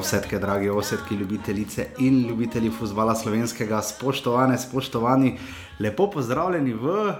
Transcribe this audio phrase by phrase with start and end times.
[0.00, 5.34] Drage ovsetke, drage ovsetke, ljubitelice in ljubitelji futbola slovenskega, spoštovane, spoštovani,
[5.80, 7.12] lepo pozdravljeni v.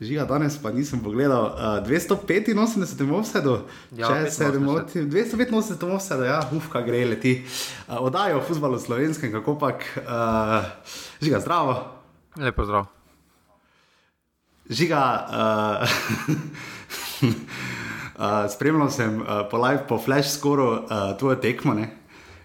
[0.00, 3.60] Žiga, danes pa nisem pogledal uh, 285 ovsedu,
[3.94, 4.64] Ja, če se ne 85.
[4.66, 7.36] motim, 285 ovsedu, ja, ufka gre leti.
[7.86, 10.66] Uh, Odajo o futbalu slovenskem, kako pač, uh,
[11.22, 11.78] žiga, zdravo.
[12.36, 12.90] Lepo zdrav.
[14.70, 15.98] Žiga, uh,
[17.22, 21.92] uh, spremljal sem uh, po live, po flash skoru uh, tvoje tekmo ne?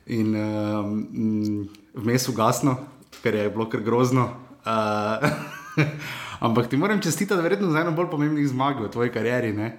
[0.10, 1.68] In uh, mm,
[2.02, 2.76] vmes ugasno,
[3.22, 4.30] ker je bilo kar grozno.
[4.66, 5.22] Uh,
[6.46, 9.54] ampak ti moram čestitati, verjetno za eno bolj pomembnih zmag v tvoji karieri.
[9.54, 9.70] Ne?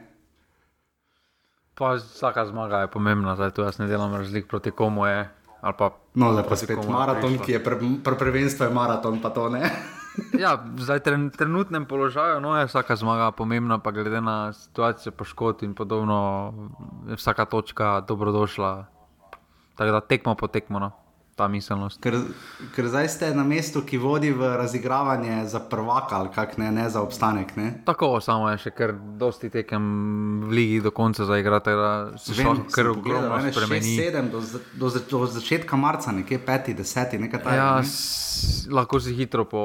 [1.74, 5.28] Pa vsaka zmaga je pomembna, zdaj tu jaz ne delam razlik proti komu je.
[5.60, 9.48] Pa, No, zdaj pa spet maraton, ki je pri pr prvenstvu je maraton, pa to
[9.48, 9.64] ne.
[10.34, 15.62] Ja, zdaj tren, trenutnem položaju no, je vsaka zmaga pomembna, pa glede na situacijo poškodb
[15.62, 16.50] in podobno,
[17.08, 18.99] je vsaka točka dobrodošla.
[19.74, 20.90] Tako da tekmo po tekmo, no,
[21.34, 22.02] ta miselnost.
[22.02, 22.18] Ker,
[22.74, 26.84] ker zdaj ste na mestu, ki vodi v razigravanje za prvaka, ali kak ne, ne
[26.86, 27.56] za obstanek.
[27.56, 27.80] Ne?
[27.82, 29.80] Tako samo je še kar dosti tekem
[30.42, 33.96] v ligi do konca zaigrati, da se še lahko kar ogromno spremeni.
[33.96, 37.56] 7 do, za- do, za- do začetka marca, nekje 5, 10, nekaj takega.
[37.56, 37.84] Ja, ne?
[37.84, 39.62] s, lahko si hitro po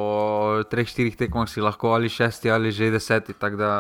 [0.66, 3.34] treh, štirih tekmah si lahko ali šesti ali že deseti.
[3.34, 3.72] Tako da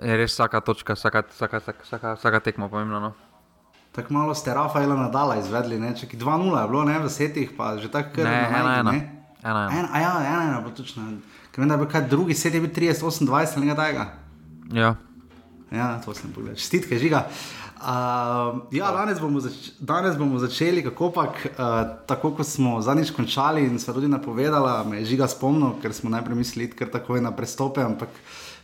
[0.00, 2.98] je res vsaka točka, vsaka, vsaka, vsaka, vsaka tekma pomembna.
[3.00, 3.12] No.
[3.94, 5.92] Tako malo ste Rafaela Nadala izvedli, ne?
[5.96, 6.98] Čaki 2-0 je bilo ne?
[6.98, 8.92] v setih, pa že tako kar Ne, na ena, ena.
[8.92, 9.00] ne?
[9.44, 9.78] ena, ena.
[9.78, 11.02] En, a ja, ena, ena, bo točno.
[11.54, 14.06] Ker vem, da je bil kaj drugi set, je bil 30, 28 ali nekaj takega.
[14.74, 14.94] Ja.
[15.70, 16.58] Ja, to sem pogledal.
[16.58, 17.28] Čestitke, žiga.
[17.84, 23.10] Uh, ja, danes bomo, zač danes bomo začeli, kako pač, uh, tako kot smo zadnjič
[23.12, 27.20] končali in sva tudi napovedala, me je žiga spomnil, ker smo najprej mislili, ker takoj
[27.20, 28.08] na prestope, ampak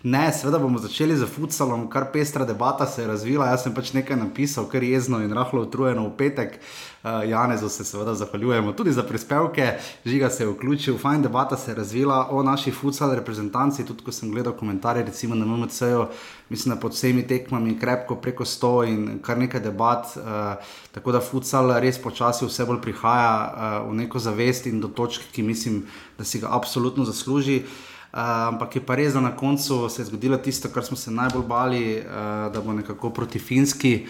[0.03, 3.51] ne, seveda bomo začeli z futsalom, kar pestra debata se je razvila.
[3.53, 6.57] Jaz sem pač nekaj napisal, kar jezno in rahlo utrujeno v petek.
[7.01, 11.71] Uh, Janezu se seveda zahvaljujemo tudi za prispevke, žiga se je vključil, fajn debata se
[11.71, 16.07] je razvila o naši futsal reprezentanci, tudi ko sem gledal komentarje, recimo na MMC-ju,
[16.49, 20.61] mislim, da pod vsemi tekmami krepko preko 100 in kar nekaj debat, uh,
[20.93, 25.25] tako da futsal res počasi vse bolj prihaja uh, v neko zavest in do točke,
[25.33, 25.87] ki mislim,
[26.19, 27.63] da si ga absolutno zasluži.
[27.65, 31.11] Uh, ampak je pa res, da na koncu se je zgodilo tisto, kar smo se
[31.11, 34.07] najbolj bali, uh, da bo nekako proti Finski.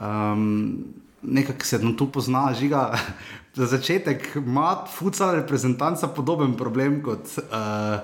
[0.00, 0.84] Um,
[1.22, 2.96] Nekako se nam tu pozna, žiga.
[3.54, 8.00] Za začetek ima futsal reprezentanca podoben problem kot uh,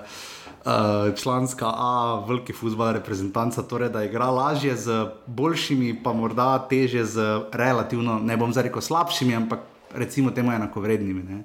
[0.67, 7.05] uh, članska A, veliki futbol reprezentanca, torej da igra lažje z boljšimi, pa morda teže
[7.05, 9.59] z relativno, ne bom zdaj rekel slabšimi, ampak
[9.95, 11.23] recimo temu enakovrednimi.
[11.23, 11.43] Ne?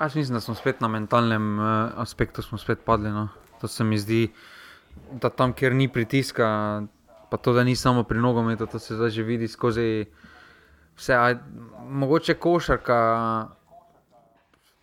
[0.00, 1.64] Jaz mislim, da smo spet na mentalnem uh,
[1.96, 3.10] aspektu smo spet padli.
[3.10, 3.28] No.
[3.60, 4.30] To se mi zdi,
[5.12, 6.46] da tam, kjer ni pritiska,
[7.30, 10.06] pa to, da ni samo pri nogometu, to se zdaj že vidi skozi
[10.96, 11.14] vse.
[11.14, 11.34] A,
[11.88, 12.96] mogoče košarka,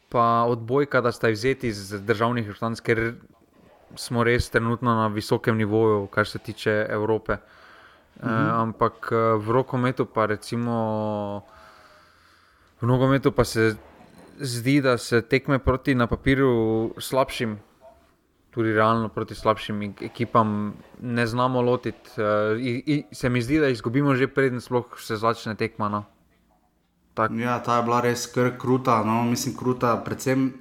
[0.09, 3.13] pa odbojka, da sta vzeti iz državnih inštanc, ker
[3.95, 7.37] smo res trenutno na visokem nivoju, kar se tiče Evrope.
[8.21, 8.33] Mhm.
[8.33, 11.43] Uh, ampak eh, v rokometu pa recimo.
[12.81, 13.75] V nogometu pa se
[14.39, 17.57] zdi, da se tekme proti na papirju slabšim,
[18.51, 22.09] tudi realno proti slabšim ek- ekipam, ne znamo lotiti.
[22.17, 25.89] Uh, se mi zdi, da izgubimo že preden sploh se začne tekma.
[25.89, 26.03] No.
[27.13, 29.97] Tak, Ja, ta je bila res kar kruta, no, mislim, kruta.
[30.05, 30.53] Predvsem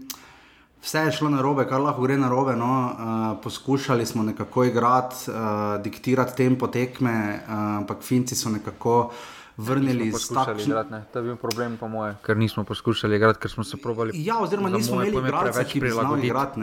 [0.83, 2.57] vse je šlo na robe, kar lahko gre na robe.
[2.57, 2.67] No.
[2.67, 9.13] Uh, poskušali smo nekako igrati, uh, diktirati tempo tekme, uh, ampak Finci so nekako
[9.57, 10.67] vrnili s takšnim.
[10.67, 11.05] igrati, ne.
[11.13, 14.13] To je bil problem, po moje, ker nismo poskušali igrati, ker smo se provali.
[14.15, 16.61] Ja, oziroma nismo imeli igralca, ki bi znal igrati.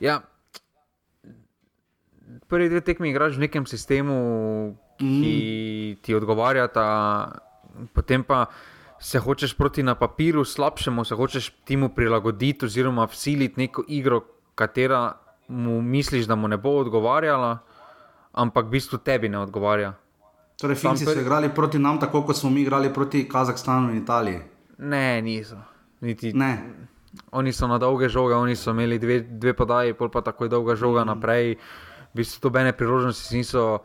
[0.00, 0.20] Ja.
[2.48, 6.84] Prvi dve tekmi igraš v nekem sistemu, ki ti odgovarjata,
[7.92, 8.46] potem pa
[9.00, 14.20] se hočeš proti na papirju slabšemu, se hočeš temu prilagoditi oziroma vsiliti neko igro,
[14.54, 15.12] katera
[15.48, 17.58] mu misliš, da mu ne bo odgovarjala,
[18.32, 19.94] ampak v bistvu tebi ne odgovarja.
[20.64, 24.38] Torej, Finci so igrali proti nam, tako kot smo mi igrali proti Kazahstanu in Italiji.
[24.78, 25.56] Ne, niso.
[26.00, 26.58] Niti, Ne.
[27.32, 30.74] Oni so na dolge žoge, oni so imeli dve, dve podaji, pol pa tako dolga
[30.74, 31.06] žoga mm.
[31.06, 31.54] naprej.
[32.14, 33.78] V bistvu dobene priložnosti si niso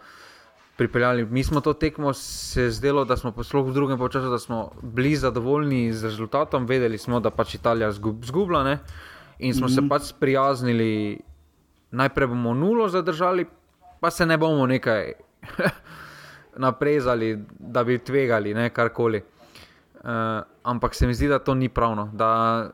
[0.77, 1.25] pripeljali.
[1.25, 5.15] Mi smo to tekmo se zdelo, da smo posluh v drugem času, da smo bili
[5.15, 8.79] zadovoljni z rezultatom, vedeli smo, da pač Italija zgub, zgubla ne?
[9.39, 9.69] in smo mm.
[9.69, 11.19] se pač sprijaznili.
[11.91, 13.45] Najprej bomo nulo zadržali,
[13.99, 15.13] pa se ne bomo nekaj
[16.57, 19.21] naprezali, da bi tvegali karkoli.
[20.03, 22.09] Uh, ampak se mi zdi, da to ni pravno.
[22.13, 22.71] Da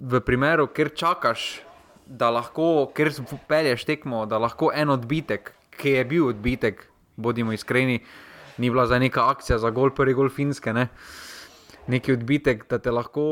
[0.00, 1.60] v primeru, ker čakaš,
[2.06, 3.12] da lahko, ker
[3.48, 6.86] pelješ tekmo, da lahko en odbitek, ki je bil odbitek,
[7.16, 8.00] bodimo iskreni,
[8.58, 10.72] ni bila za neka akcija, za gol, prvi gol finske.
[10.72, 10.88] Ne?
[11.88, 13.26] Neki odbitek, da te lahko.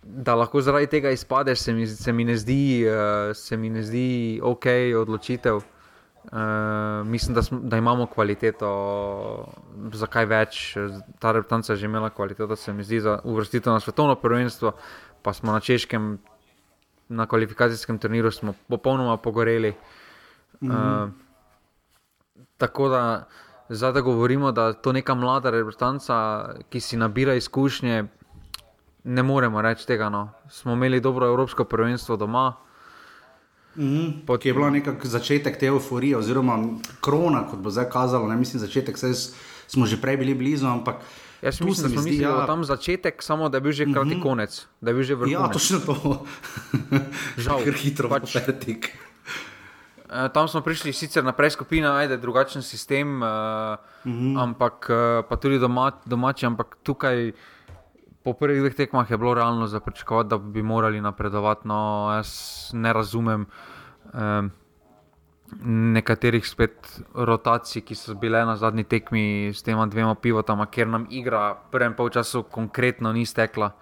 [0.00, 3.82] Da lahko zaradi tega izpadeš, se mi, se mi, ne, zdi, uh, se mi ne
[3.84, 4.66] zdi ok
[5.00, 5.56] odločitev.
[5.56, 5.79] Uh,
[7.04, 8.70] mislim, da, sm, da imamo kvaliteto,
[9.92, 10.76] za kaj več.
[11.18, 14.72] Ta reprezentanca je že imela kvaliteto, se mi zdi, za uvrstitev na svetovno prvenstvo,
[15.22, 16.18] pa smo na češkem,
[17.08, 19.74] na kvalifikacijskem turnirju, smo popolnoma pogoreli.
[20.60, 21.04] Mm -hmm.
[21.04, 21.10] uh,
[22.56, 23.24] tako da
[23.68, 28.04] zdaj, da govorimo, da je to neka mlada reprezentanca, ki si nabira izkušnje,
[29.04, 30.08] ne moremo reči tega.
[30.08, 30.30] No.
[30.48, 32.52] Smo imeli dobro evropsko prvenstvo doma.
[33.76, 34.12] Mm -hmm.
[34.26, 34.46] Pot...
[34.46, 36.58] Je bila nekakšen začetek te euforije, oziroma
[37.00, 38.28] krona, kot bo zdaj kazalo.
[38.28, 38.98] Ne mislim, začetek
[39.66, 40.66] smo že prej bili blizu.
[40.66, 40.96] Ampak
[41.42, 42.46] jaz mislim, da mislili, ja...
[42.46, 44.22] tam začetek, samo da je bil že kratki mm -hmm.
[44.22, 44.66] konec.
[44.80, 45.40] Da je bil že vrhunec.
[45.40, 46.26] Ja, točno to.
[47.44, 48.90] Žal, ker hitro pač petek.
[50.10, 53.28] Eh, tam smo prišli sicer naprej, skupina, ajde, drugačen sistem, uh,
[54.04, 54.42] mm -hmm.
[54.42, 56.46] ampak uh, pa tudi doma, domači.
[56.46, 57.32] Ampak tukaj,
[58.24, 61.68] po prvih dveh tekmah, je bilo realno za pričakovati, da bi morali napredovati.
[61.68, 62.30] No, jaz
[62.72, 63.46] ne razumem
[64.12, 64.50] um,
[65.92, 71.06] nekaterih spet rotacij, ki so bile na zadnji tekmi s tema dvema pivotama, ker nam
[71.10, 73.72] igra v prvem polčasu konkretno ni stekla.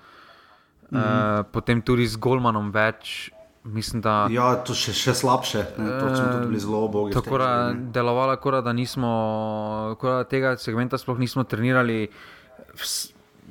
[0.91, 1.41] Mm -hmm.
[1.41, 3.33] uh, potem tudi z Golmanom več.
[3.65, 7.13] Mislim, da, ja, to še, še slabše, ne, to smo tudi bili zelo obogi.
[7.13, 12.09] Tako je delovalo, da nismo da tega segmenta sploh nismo trenirali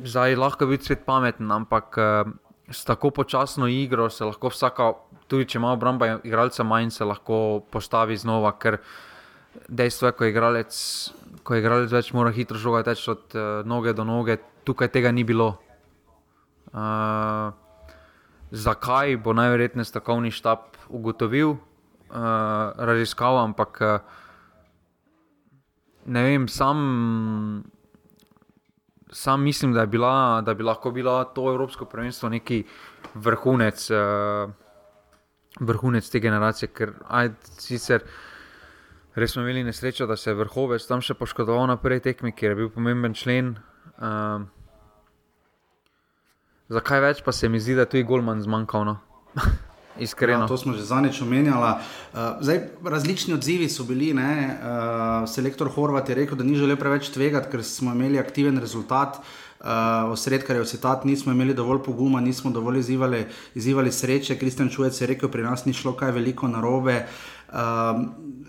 [0.03, 2.31] zdaj lahko biti svet pameten, ampak uh,
[2.71, 4.93] s tako počasno igro se lahko vsaka,
[5.27, 8.79] tudi če ima obramba igralca manj, se lahko postavi znova, ker
[9.67, 10.81] dejstvo je, ko je igralec,
[11.43, 15.11] ko je igralec več mora hitro žogati teč od uh, noge do noge, tukaj tega
[15.11, 15.55] ni bilo.
[16.75, 17.55] Uh,
[18.51, 23.97] zakaj bo najverjetneje strokovni štab ugotovil, uh, raziskal, ampak uh,
[26.05, 26.77] ne vem, sam
[29.17, 32.63] sam mislim, da, bila, da bi lahko bilo to Evropsko prvenstvo neki
[33.13, 34.51] vrhunec, uh,
[35.59, 36.69] vrhunec te generacije.
[36.69, 38.05] Ker aj, sicer
[39.15, 42.53] res smo imeli nesrečo, da se je vrhovec tam še poškodoval na prvi tekmi, ker
[42.53, 43.55] je bil pomemben člen.
[43.97, 44.45] Uh,
[46.69, 48.85] zakaj več, pa se mi zdi, da je tudi Golman zmanjkal.
[48.85, 48.99] No?
[49.99, 50.43] Iskreno.
[50.43, 51.73] Ja, to smo že zadnjič omenjali.
[52.13, 54.13] Uh, različni odzivi so bili.
[54.13, 54.19] Uh,
[55.29, 59.19] selektor Horvat je rekel, da ni želel preveč tvegati, ker smo imeli aktiven rezultat.
[59.59, 64.37] Uh, Osredkar je citat, nismo imeli dovolj poguma, nismo dovolj izzivali, izzivali sreče.
[64.37, 67.05] Kristjan Čujec je rekel, pri nas ni šlo kaj veliko narobe.
[67.49, 67.53] Uh,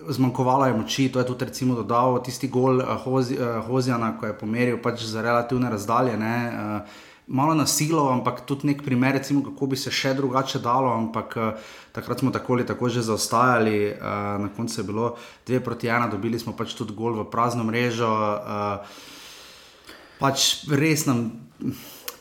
[0.08, 4.26] zmanjkovalo je moči, to je tudi recimo dodal tisti gol uh, Hozi, uh, Hozijana, ko
[4.26, 6.16] je pomeril pač za relativne razdalje.
[6.16, 10.90] Uh, malo na silo, ampak tudi nek primer, recimo, kako bi se še drugače dalo.
[10.96, 15.16] Ampak uh, takrat smo tako ali tako že zaostajali, uh, na koncu je bilo
[15.46, 18.08] 2 proti 1, dobili smo pač tudi gol v prazno mrežo.
[18.08, 18.82] Uh,
[20.19, 21.30] pač res nam.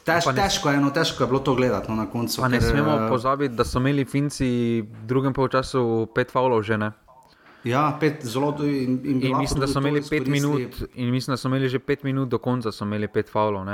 [0.08, 2.40] Tež, ne, težko, je, no, težko je bilo to gledati no, na koncu.
[2.48, 6.80] Ne ker, smemo pozabiti, da so imeli Finci v drugem času pet faulov že.
[6.80, 6.96] Ne?
[7.68, 11.38] Ja, pet, zelo in, in, in mislim, da so imeli pet minut, in mislim, da
[11.38, 13.68] so imeli že pet minut do konca, so imeli pet faulov.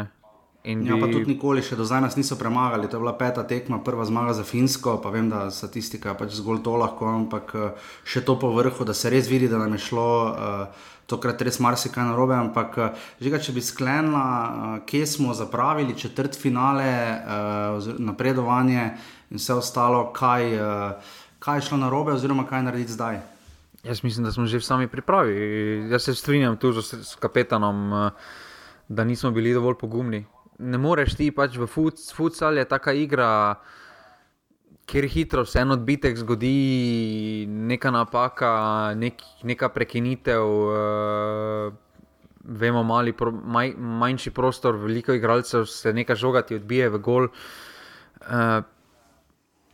[0.63, 1.01] In ja, bi...
[1.01, 2.87] pa tudi nikoli še do zdaj nas niso premagali.
[2.87, 4.95] To je bila peta tekma, prva zmaga za Finsko.
[5.03, 8.87] Pa vem, da statistika je pač zgolj to lahko, ampak eh, še to po vrhu,
[8.87, 10.09] da se res vidi, da nam je šlo.
[10.31, 16.39] Uh, Tokrat res marsikaj narobe, ampak eh, že če bi sklenila, kje smo zapravili četrt
[16.39, 16.87] finale,
[17.99, 18.85] napredovanje
[19.27, 20.47] in vse ostalo, kaj,
[21.43, 23.19] kaj je šlo narobe, oziroma kaj narediti zdaj.
[23.83, 25.35] Jaz mislim, da smo že v sami pripravi.
[25.91, 27.91] Jaz se strinjam tu s kapetanom,
[28.87, 30.23] da nismo bili dovolj pogumni
[30.59, 33.29] ne moreš ti pač v futsal, je taka igra,
[34.85, 40.43] kjer hitro se en odbitek zgodi, neka napaka, nek, neka prekinitev.
[40.43, 41.79] Uh,
[42.43, 47.29] vemo, mali, pro, maj, manjši prostor, veliko igralcev se nekaj žogati, odbije v gol.
[48.27, 48.59] Uh,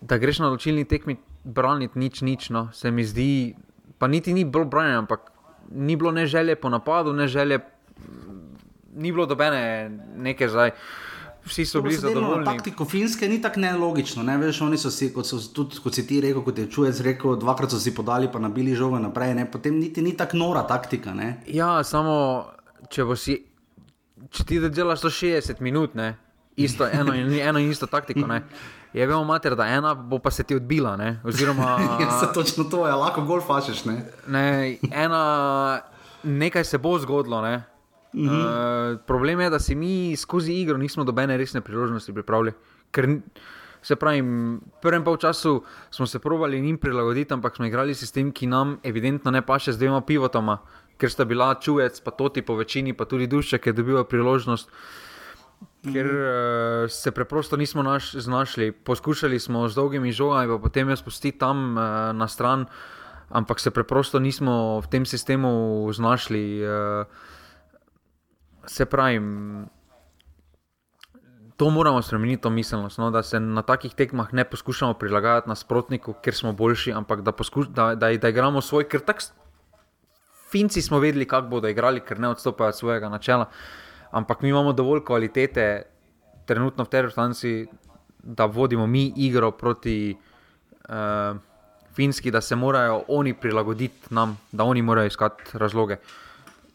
[0.01, 3.55] da greš na ločilni tekmi, braniti nič, nič, no, se mi zdi,
[3.97, 5.31] pa niti ni bilo branjeno, ampak
[5.71, 7.59] ni bilo ne želje po napadu, ne želje
[8.95, 10.71] ni bilo dobene neke zdaj.
[11.45, 12.45] Vsi so bili zadovoljni.
[12.45, 14.23] Taktiko finske ni tako nelogično.
[14.23, 14.37] Ne?
[14.37, 17.37] Veš, oni so si, kot, so, tudi, kot si ti rekel, kot je čuješ, rekel,
[17.39, 19.33] dvakrat so si podali, pa nabili žoge naprej.
[19.39, 19.47] Ne?
[19.51, 21.13] Potem niti ni tako nora taktika.
[21.15, 21.37] Ne?
[21.47, 22.15] Ja, samo
[22.91, 23.39] če, si,
[24.29, 26.17] če ti delaš 160 minut, ne?
[26.59, 28.27] isto eno eno in isto taktiko.
[28.27, 28.43] Ne?
[28.93, 30.97] Je vemo, mater, da ena bo pa se ti odbila.
[31.23, 33.85] Oziroma, ja, se točno to je, lahko golf fašiš.
[33.85, 34.05] Ne?
[34.27, 35.81] Ne, ena,
[36.23, 37.41] nekaj se bo zgodilo.
[37.41, 37.63] Ne?
[38.13, 38.93] Mm -hmm.
[38.93, 42.51] uh, problem je, da si mi skozi igro nismo dobene resne priložnosti pripravili.
[42.91, 43.19] Ker,
[43.81, 48.47] se pravi, v prvem času smo se provali njim prilagoditi, ampak smo igrali sistem, ki
[48.47, 50.57] nam evidentno ne paše z dvema pivotoma.
[50.99, 54.67] ker sta bila čujec, pa toti po večini, pa tudi duše, ki je dobila priložnost.
[55.83, 60.95] Ker uh, se preprosto nismo naš, znašli, poskušali smo z dolgimi žogami, pa potem jo
[60.99, 62.65] spustiti tam uh, na stran,
[63.31, 66.67] ampak se preprosto nismo v tem sistemu znašli.
[66.67, 67.07] Uh,
[68.69, 69.19] se pravi,
[71.57, 73.09] to moramo spremeniti, to miselnost, no?
[73.11, 77.67] da se na takih tekmah ne poskušamo prilagajati nasprotniku, ker smo boljši, ampak da, poskuš,
[77.67, 79.33] da, da, da igramo svoj, ker tako
[80.51, 83.49] finci smo vedeli, kako bodo igrali, ker ne odstopajo od svojega načela.
[84.11, 85.65] Ampak mi imamo dovolj kvalitete,
[86.45, 87.53] trenutno v tej vrsti,
[88.23, 91.37] da vodimo mi igro proti uh,
[91.93, 95.97] Finski, da se morajo oni prilagoditi nam, da oni morajo iskati razloge.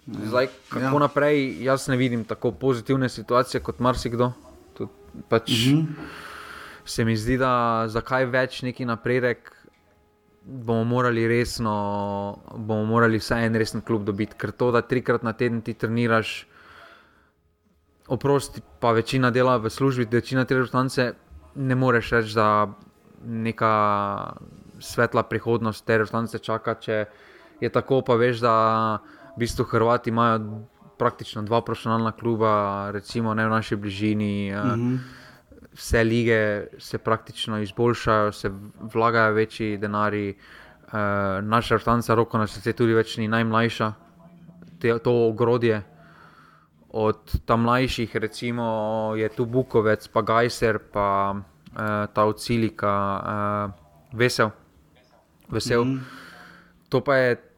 [0.06, 0.98] Zdaj, kako ja.
[0.98, 4.32] naprej, jaz ne vidim tako pozitivne situacije kot marsikdo.
[5.28, 5.80] Pač uh mhm.
[5.80, 5.86] -huh.
[6.84, 9.52] Se mi zdi, da za kaj več neki napredek
[10.44, 14.36] bomo morali resno, bomo morali vsaj en resen klub dobiti.
[14.38, 16.46] Ker to, da trikrat na teden ti treniraš,
[18.08, 21.12] oprosti, pa večina dela v službi, večina te vrstance,
[21.54, 22.68] ne moreš reči, da
[23.24, 23.72] neka
[24.78, 26.74] svetla prihodnost te vrstance čaka.
[26.74, 27.04] Če
[27.60, 28.54] je tako, pa veš, da
[29.36, 30.64] v bistvu Hrvati imajo
[30.98, 34.50] praktično dva profesionalna kluba, recimo ne v naši bližini.
[34.50, 34.98] Mm -hmm.
[35.72, 38.50] Vse lige se praktično izboljšajo, se
[38.94, 40.36] vlagajo večji denari,
[40.86, 40.92] uh,
[41.42, 43.92] naša vrtanca, roko na srce, tudi več ni najmlajša,
[44.80, 45.82] te, to ogrodje.
[46.88, 54.50] Od tam mlajših, recimo, je tu Bukovec, pa Gajser, pa uh, ta Ocilika, uh, vesel.
[55.48, 55.84] vesel.
[55.84, 56.00] Mm -hmm.
[56.88, 57.53] To pa je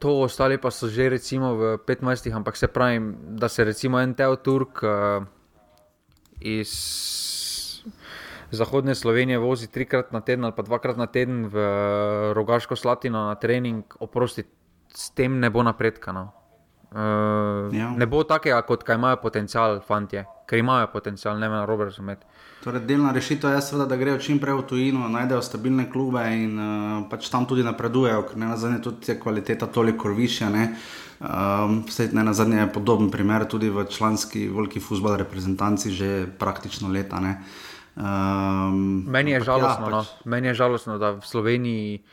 [0.00, 2.98] to, ostali pa so že recimo v 15, ampak se pravi,
[3.36, 5.22] da se recimo en Teo Turk uh,
[6.40, 6.72] iz
[8.50, 11.54] zahodne Slovenije vozi trikrat na teden ali pa dvakrat na teden v
[12.32, 14.42] Rogaško Slatino na trening, oprosti,
[14.88, 16.12] s tem ne bo napredka.
[16.12, 16.32] No.
[16.90, 17.92] Uh, ja.
[17.94, 22.26] Ne bo takega, kot kaj imajo potencial, fantje, ker imajo potencial, ne vem, robe razumeti.
[22.60, 26.58] Torej, delna rešitev je, seveda, da grejo čim prej v tujino, najdejo stabilne klube in
[26.60, 30.50] uh, pač tam tudi napredujejo, ker ne na zadnje tudi je kvaliteta toliko višja.
[30.52, 31.80] Um,
[32.12, 37.16] ne na zadnje je podoben primer tudi v članski veliki futbol reprezentanci že praktično leta.
[37.96, 40.12] Um, Meni, je žalostno, ja, pač...
[40.20, 40.30] no.
[40.30, 42.04] Meni je žalostno, da v Sloveniji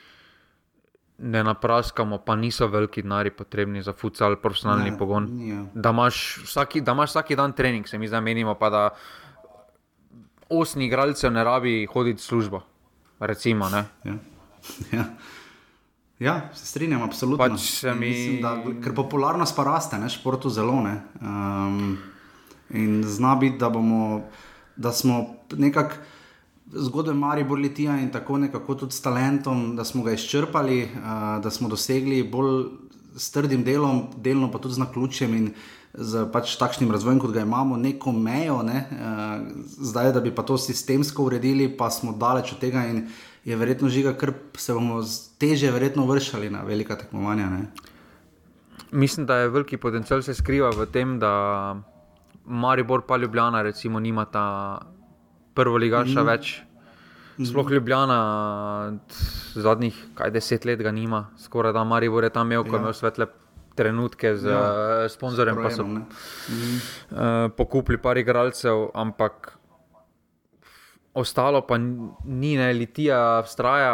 [1.18, 5.30] ne napraskamo, pa niso veliki denari potrebni za futsal, profesionalni ne, pogon.
[5.74, 8.84] Da imaš, vsaki, da imaš vsaki dan trening, se mi zdaj menimo, pa da
[10.50, 12.62] osni igralcev ne rabi hoditi v službo.
[13.20, 13.86] Recimo, ja.
[14.92, 15.06] Ja.
[16.20, 17.46] ja, se strinjam, absolutno.
[17.46, 18.10] Pač mi...
[18.10, 21.00] Mislim, da, ker popularnost pa raste, ne, športu zelo ne.
[21.22, 21.98] Um,
[22.70, 23.72] in zna biti, da,
[24.76, 25.96] da smo nekako
[26.68, 31.00] zgodbe Maribor Litija in tako nekako tudi s talentom, da smo ga izčrpali, uh,
[31.44, 32.66] da smo dosegli bolj
[33.18, 35.52] s trdim delom, delno pa tudi z naključjem in
[35.94, 38.62] z pač takšnim razvojem, kot ga imamo, neko mejo.
[38.64, 38.84] Ne?
[38.92, 43.08] Uh, zdaj, da bi pa to sistemsko uredili, pa smo daleč od tega in
[43.48, 45.00] je verjetno žiga, ker se bomo
[45.40, 47.50] teže verjetno vršali na velika tekmovanja.
[47.50, 47.62] Ne?
[48.92, 51.76] Mislim, da je veliki potencial se skriva v tem, da
[52.46, 54.80] Maribor pa Ljubljana, recimo, nima ta
[55.54, 56.28] prvo ligaša mm.
[56.28, 56.62] več.
[57.38, 58.20] Sploh Ljubljana,
[59.54, 62.82] zadnjih kaj, deset let ga nima, skoraj da Maribor je tam imel, ko je ja.
[62.82, 63.28] imel svetle
[63.78, 64.64] trenutke z ja,
[65.12, 66.02] sponzorjem, pa so mm.
[66.02, 69.54] uh, pokupili par igralcev, ampak
[71.18, 73.94] ostalo pa ni, ne, litija, vztraja.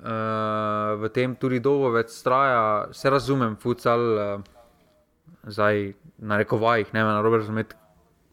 [0.00, 5.92] Uh, v tem tudi dolgo več traja, se razumem, futsal, uh, zdaj
[6.24, 7.76] na rekovajih, ne vem, na robu razumeti,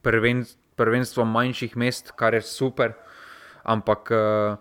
[0.06, 2.94] prvenstvo prvenstvo manjših mest, kar je super.
[3.64, 4.56] Ampak eh,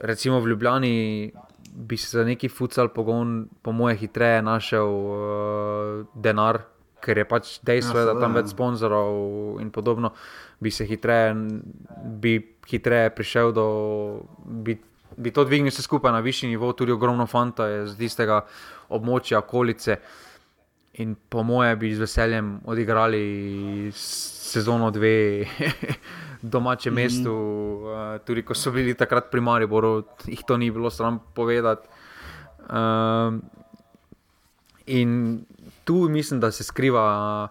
[0.00, 0.94] recimo v Ljubljani
[1.74, 6.62] bi se za neki futsal pogon, po moje, hitreje našel uh, denar,
[7.00, 10.12] ker je pač dejstvo, ja, da tam več sponzorov in podobno,
[10.60, 11.34] bi se hitreje,
[12.20, 13.66] bi hitreje prišel do.
[14.44, 14.78] Bi,
[15.18, 18.42] bi to dvignil vse skupaj na višji nivo, tudi ogromno fanta je z istega
[18.94, 19.98] območja, okolice.
[20.98, 25.46] In po moje bi z veseljem odigrali sezono dve
[26.42, 27.02] domače mm -hmm.
[27.02, 31.88] mestu, uh, tudi ko so bili takrat pri Mariboru, jih to ni bilo sram povedati.
[32.58, 33.34] Uh,
[34.86, 35.40] in
[35.84, 37.48] tu mislim, da se skriva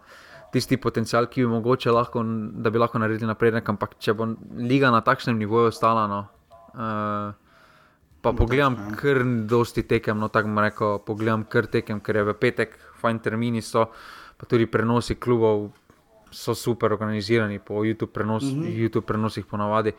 [0.51, 4.27] tisti potencial, ki bi, lahko, da bi lahko naredili napredek, ampak če bo
[4.57, 6.07] liga na takšnem nivoju ostala.
[6.07, 6.27] No,
[6.73, 7.33] uh,
[8.21, 12.73] Pa pogledam, kar dosti tekem, no tako rekel, pogledam, kar tekem, ker je v petek,
[13.01, 13.85] fajn termini so,
[14.37, 15.71] pa tudi prenosi klubov,
[16.31, 18.77] so super organizirani po YouTube, prenos, mm -hmm.
[18.77, 19.93] YouTube prenosih, ponavadi.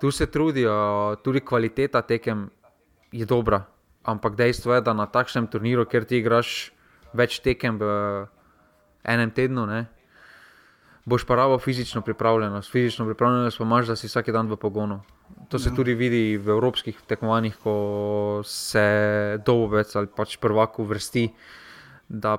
[0.00, 2.50] Tu se trudijo, tudi kvaliteta tekem
[3.12, 3.64] je dobra.
[4.04, 6.72] Ampak dejstvo je, da na takšnem turnirju, kjer ti igraš
[7.12, 8.26] več tekem v
[9.04, 9.66] enem tednu.
[9.66, 9.86] Ne?
[11.04, 12.70] Boš pa rabo fizično pripravljenost.
[12.70, 15.00] Fizično pripravljenost pa imaš, da si vsak dan v pogonu.
[15.48, 15.74] To se ja.
[15.74, 21.30] tudi vidi v evropskih tekmovanjih, ko se dobec ali pač prvak uvrsti.
[22.12, 22.36] Da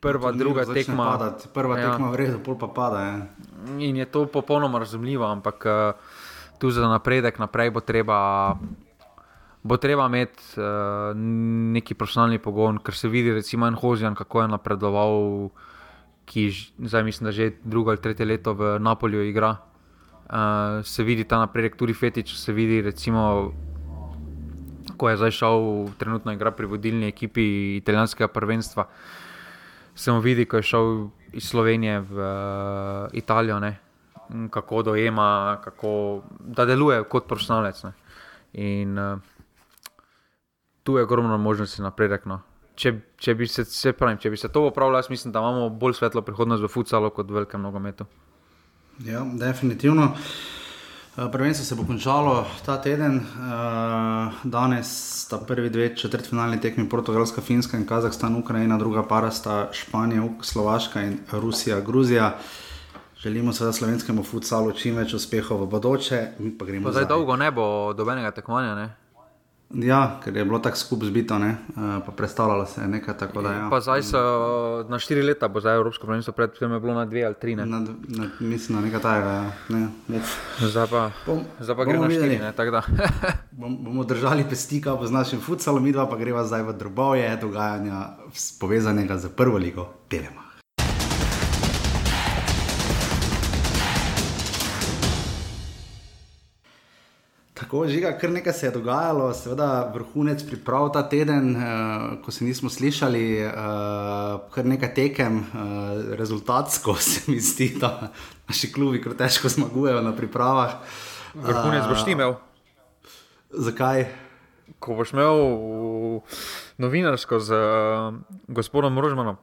[0.00, 1.04] prva, druga tekma.
[1.04, 1.48] Padati.
[1.52, 1.92] Prva ja.
[1.92, 3.00] tekma v redu, pol pa pada.
[3.04, 3.16] Je.
[3.84, 5.92] In je to popolnoma razumljivo, ampak uh,
[6.56, 8.56] tu za napredek naprej bo treba.
[9.60, 11.12] Bo treba imeti uh,
[11.76, 15.12] neki profesionalni pogon, ker se vidi, recimo, en Hozijan, kako je napredoval,
[16.24, 16.48] ki
[16.80, 19.58] zdaj mislim, da že drugo ali tretje leto v Napolju igra.
[20.30, 23.52] Uh, se vidi ta napredek, tudi Fetič, se vidi, recimo,
[25.00, 25.62] ko je zdaj šel,
[25.98, 28.84] trenutno igra pri vodilni ekipi italijanskega prvenstva.
[29.94, 30.90] Se mu vidi, ko je šel
[31.32, 33.78] iz Slovenije v uh, Italijo, ne?
[34.50, 37.82] kako dojema, kako da deluje kot profesionalec.
[37.82, 37.92] Ne?
[38.52, 39.18] In uh,
[40.82, 42.28] tu je ogromno možnosti napredek.
[42.30, 42.42] No.
[42.74, 45.96] Če, če, bi se, se pravim, če bi se to upravljalo, mislim, da imamo bolj
[45.98, 48.06] svetlo prihodnost v futsalu kot v velikem nogometu.
[49.04, 50.12] Ja, definitivno.
[50.14, 50.59] Eh,
[51.16, 54.86] prvenstvo se bo končalo ta teden, uh, danes
[55.24, 61.02] sta prvi dve četrtfinalni tekmi, Portugalska, Finska in Kazahstan, Ukrajina, druga para sta Španija, Slovaška
[61.02, 62.36] in Rusija, Gruzija.
[63.20, 66.20] Želimo seveda slovenskemu futsalu čim več uspehov v bodoče.
[66.84, 68.88] Pa zdaj dolgo ne bo dobenega tekmovanja.
[69.74, 71.48] Ja, ker je bilo tako skupaj zbito, ne?
[71.48, 73.42] Eh, pa predstavljalo se je nekaj tako.
[73.42, 73.80] Da, ja.
[73.80, 74.18] Zdaj so
[74.88, 77.54] na štiri leta, bo zdaj Evropsko prvenstvo, predtem je bilo na dve ali tri.
[77.56, 77.66] Ne?
[77.66, 79.30] Na, na, mislim, na nekaj tajega.
[79.68, 79.88] Ja.
[80.08, 80.20] Ne,
[80.58, 81.44] zdaj pa, bom,
[81.76, 82.40] pa gremo na štiri.
[83.60, 88.08] bom, bomo držali pestika z našim futsalom, mi dva pa greva zdaj v drobove dogajanja
[88.60, 90.49] povezanega z prvo ligo Telema.
[97.60, 101.62] Tako, žiga, kar nekaj se je dogajalo, seveda vrhunec priprav ta teden, uh,
[102.24, 103.52] ko se nismo slišali, uh,
[104.54, 108.08] kar nekaj tekem, uh, rezultatsko se mi zdi, da
[108.48, 110.78] naši klubi kar težko zmagujejo na pripravah.
[111.34, 112.32] Vrhunec uh, boš ti imel.
[113.50, 114.06] Zakaj?
[114.78, 115.36] Ko boš imel
[116.80, 118.14] novinarsko z uh,
[118.48, 119.36] gospodom Rožmanom.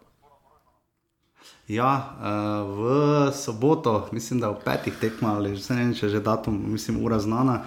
[1.68, 6.16] Ja, uh, v soboto, mislim, da v petih tekmah, ali že ne vem, če je
[6.18, 7.62] že datum, mislim, ura znana.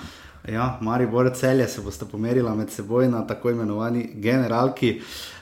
[0.51, 5.01] Ja, Mari Bore celje se boste pomerili med seboj na tako imenovani generalki.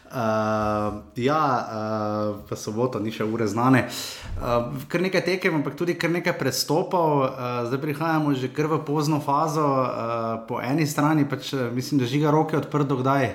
[0.08, 0.14] Uh,
[1.16, 3.82] ja, uh, v soboto ni še ure znane.
[4.40, 8.80] Uh, kar nekaj tekem, ampak tudi kar nekaj prestopov, uh, zdaj prihajamo že kar v
[8.84, 9.64] pozno fazo.
[9.64, 13.34] Uh, po eni strani pač mislim, da žiga roke odprto kdaj.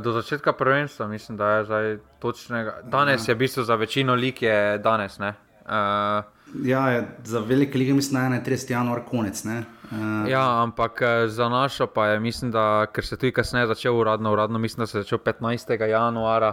[0.00, 2.80] Do začetka prvenstva, mislim, da je zdaj točnega.
[2.88, 3.32] Danes ja.
[3.32, 5.20] je v bistvu za večino lik je danes.
[5.20, 8.70] Uh, Ja, za velike lige mislim, da je 31.
[8.70, 9.44] januar konec.
[9.44, 13.96] Uh, ja, ampak eh, za našo pa je, mislim, da ker se tudi kasneje začel
[13.96, 15.88] uradno, uradno mislim, da se je začel 15.
[15.88, 16.52] januara,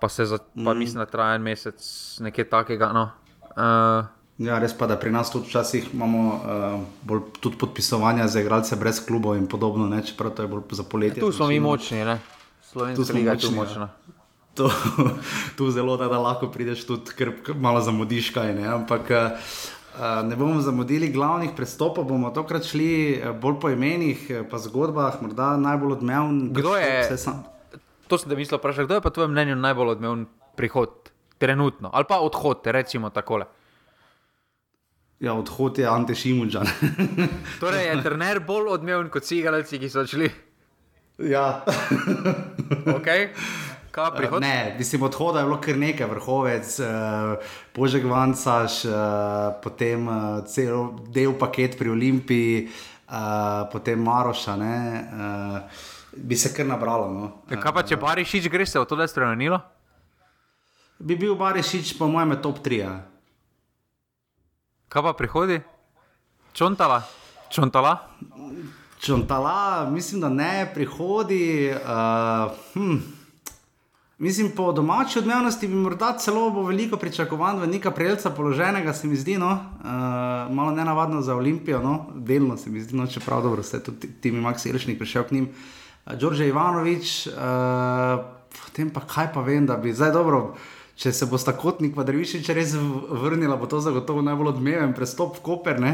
[0.00, 0.78] pa se za, pa mm.
[0.78, 1.82] mislim, da traja en mesec,
[2.20, 2.92] nekaj takega.
[2.92, 3.10] No.
[3.56, 4.06] Uh,
[4.40, 8.76] Ja, res pa, da pri nas tudi včasih imamo uh, bolj tudi podpisovanja za igralce
[8.76, 10.00] brez klubov in podobno, ne?
[10.06, 11.20] čeprav to je bolj za poletje.
[11.20, 12.18] Tu smo mi močni, ne?
[12.62, 13.90] Slovenska liga je tu močna.
[14.08, 14.19] Ja
[14.54, 14.70] to,
[15.56, 18.54] tu zelo da, da lahko prideš tudi, ker malo zamudiš kaj.
[18.54, 18.66] Ne?
[18.68, 19.52] Ampak uh,
[20.26, 25.54] ne bomo zamudili glavnih prestopov, bomo tokrat šli eh, bolj po imenih, pa zgodbah, morda
[25.60, 26.50] najbolj odmeven.
[26.56, 27.06] Kdo je?
[28.10, 30.26] To sem te mislil vprašati, kdo je pa tvoje mnenje najbolj odmeven
[30.58, 33.46] prihod, trenutno, ali pa odhod, recimo takole.
[35.20, 36.66] Ja, odhod je Ante Šimunčan.
[37.60, 40.30] torej je trener bolj odmeven kot vsi igralci, ki so šli.
[41.28, 41.60] Ja.
[42.96, 43.28] okay.
[43.90, 46.86] Uh, ne, mislim, odhoda je bilo kar nekaj, vrhovec, uh,
[47.74, 48.92] Božek Vancaš, uh,
[49.62, 52.68] potem uh, cel del paket pri Olimpiji,
[53.10, 54.56] uh, potem Maroša.
[54.56, 54.78] Ne,
[55.10, 55.58] uh,
[56.16, 57.10] bi se kar nabralo.
[57.10, 57.32] No.
[57.50, 59.58] E, kaj pa če Barišič gre se v to, je stranilo?
[60.98, 62.78] Bi bil Barišič, po mojem, top 3.
[62.78, 62.94] Ja.
[64.90, 65.60] Kaj pa prihodi?
[66.54, 67.02] Čontala?
[67.50, 67.94] Čontala?
[69.02, 71.74] Čontala, mislim, da ne prihodi.
[71.74, 73.19] Uh, hm.
[74.20, 79.08] Mislim, po domači odmevnosti bi morda celo bilo veliko pričakovanj v neka prelca položenega, se
[79.08, 79.50] mi zdi, no?
[79.50, 79.86] uh,
[80.54, 82.06] malo nenavadno za Olimpijo, no?
[82.14, 83.06] delno se mi zdi, no?
[83.06, 85.44] čeprav dobro ste tudi ti, Max Ilšnik, prišel k njim.
[85.44, 87.32] Uh, Đorđe Ivanovič, uh,
[88.64, 90.54] potem pa kaj pa vem, da bi zdaj dobro.
[91.00, 95.38] Če se bo sta kotnik, pa Drvišič res vrnila, bo to zagotovo najbolj odmeven prestop
[95.38, 95.80] v Koper.
[95.80, 95.88] Uh,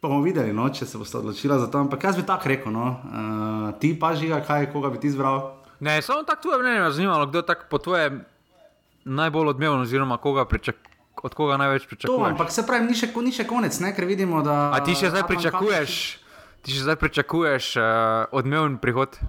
[0.00, 1.84] pa bomo videli, no, če se bo sta odločila za to.
[1.84, 5.55] Ampak jaz bi tako rekel, no, uh, ti pa žiga, kaj, koga bi ti izbral.
[5.80, 8.24] Ne, samo tako tvoje mnenje me zanima, kdo je tako po tvoje
[9.04, 10.76] najbolj odmeven, oziroma koga pričak,
[11.22, 12.18] od koga največ pričakuješ.
[12.18, 13.92] To, ampak se pravi, ni še, ni še konec, ne?
[13.94, 14.70] ker vidimo, da.
[14.74, 15.94] A ti še zdaj pričakuješ,
[16.64, 17.86] ti še zdaj pričakuješ uh,
[18.32, 19.20] odmeven prihod?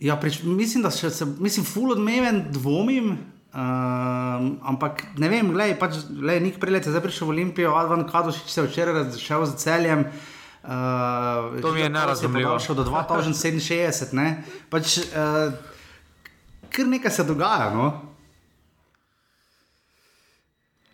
[0.00, 3.18] Ja, prič, mislim, da se, mislim, full odmeven dvomim.
[3.50, 8.04] Um, ampak ne vem, gledaj, pač, gledaj, nik prilet je zdaj prišel v Olimpijo, Advan
[8.06, 10.04] Kadošič se je včeraj razšel z celjem.
[10.06, 12.58] Uh, To mi je nerazumljivo.
[12.58, 14.28] Šel do 2067, ne.
[14.70, 15.52] Pač, uh,
[16.70, 17.88] kar nekaj se dogaja, no.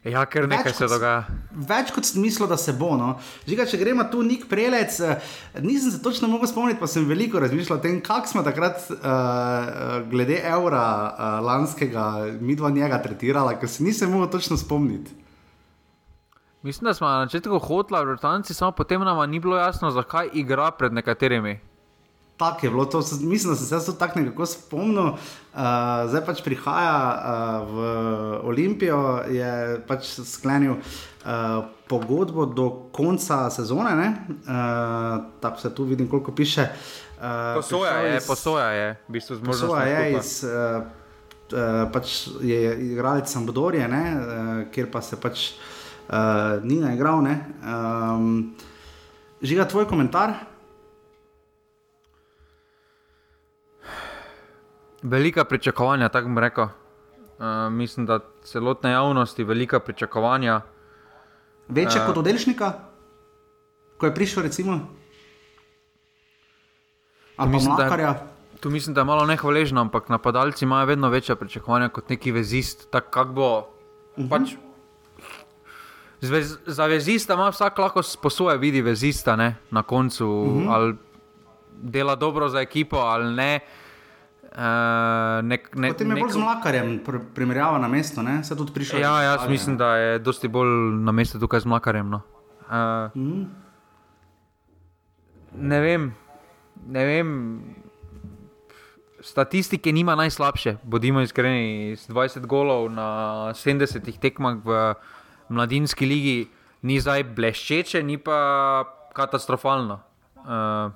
[0.07, 1.25] Ja, ker nekaj Več se kot- dogaja.
[1.67, 2.93] Več kot sem mislil, da se bo.
[2.97, 3.17] No.
[3.43, 5.19] Žiga, če gremo tu nek prelec, eh,
[5.61, 8.97] nisem se točno mogel spomniti, pa sem veliko razmišljal o tem, kako smo takrat uh,
[10.07, 12.05] glede evra uh, lanskega
[12.41, 15.11] mi dva njega tretirala, ker se nisem mogel točno spomniti.
[16.67, 20.29] Mislim, da smo na začetku hotla v Britanci, samo potem nam ni bilo jasno, zakaj
[20.35, 21.61] igra pred nekaterimi.
[22.37, 25.05] Tako je bilo, to, mislim, da sem se tudi tako nekako spomnil.
[25.07, 25.61] Uh,
[26.07, 27.77] zdaj pač prihaja uh, v
[28.43, 28.99] Olimpijo,
[29.31, 30.83] je pač sklenil uh,
[31.87, 33.95] pogodbo do konca sezone.
[33.95, 34.09] ne.
[34.29, 36.67] Uh, tako se tu vidim, koliko piše.
[37.17, 39.69] Uh, Posoja je, iz- posoja je, v bistvu z možnostjo.
[39.69, 40.45] Posoja je iz.
[40.45, 40.51] Uh,
[41.53, 45.76] uh, pač je igralec Sampdorje, uh, kjer pa se pač uh,
[46.63, 47.23] ni naigral.
[47.23, 47.35] ne.
[47.63, 48.55] Um,
[49.43, 50.33] žiga, tvoj komentar?
[55.03, 56.65] Velika pričakovanja, tako bom rekel.
[56.65, 56.73] Uh,
[57.71, 60.61] mislim, da celotne javnosti velika pričakovanja.
[61.69, 62.07] Večje Ja.
[62.07, 62.73] kot oddelšnika,
[63.99, 64.73] ko je prišel, recimo.
[64.73, 64.87] Ali
[67.39, 68.15] pa Mislim, da je- mlakarja.
[68.61, 72.91] Tu mislim, da je malo nehvaležno, ampak napadalci imajo vedno večja pričakovanja kot neki vezist.
[72.91, 73.59] Tako kak bo.
[73.59, 73.65] Uh
[74.17, 74.29] -huh.
[74.31, 74.55] pač,
[76.21, 80.73] zvez, za vezista ima vsak lahko sposoje vidi vezista ne, na koncu, uh -huh.
[80.75, 80.95] ali
[81.83, 83.61] dela dobro za ekipo ali ne.
[84.57, 84.63] Uh,
[85.45, 88.45] nek, ne Potem je bolj z mlakarjem pr primerjava na mesto, ne?
[88.45, 89.01] se tudi prišel.
[89.01, 89.79] Ja, jaz Italije, mislim, ne.
[89.79, 90.69] da je dosti bolj
[91.05, 92.09] na mestu tukaj z mlakarjem.
[92.09, 92.21] No.
[92.69, 92.73] Uh,
[93.15, 93.43] Mhm.
[95.59, 96.15] ne vem,
[96.87, 97.61] ne vem.
[99.21, 101.97] Statistike nima najslabše, bodimo iskreni.
[101.97, 104.95] Z 20 golov na 70 tekmah v
[105.49, 106.49] mladinski ligi
[106.83, 108.39] ni zdaj bleščeče, ni pa
[109.17, 110.01] katastrofalno.
[110.37, 110.93] Uh,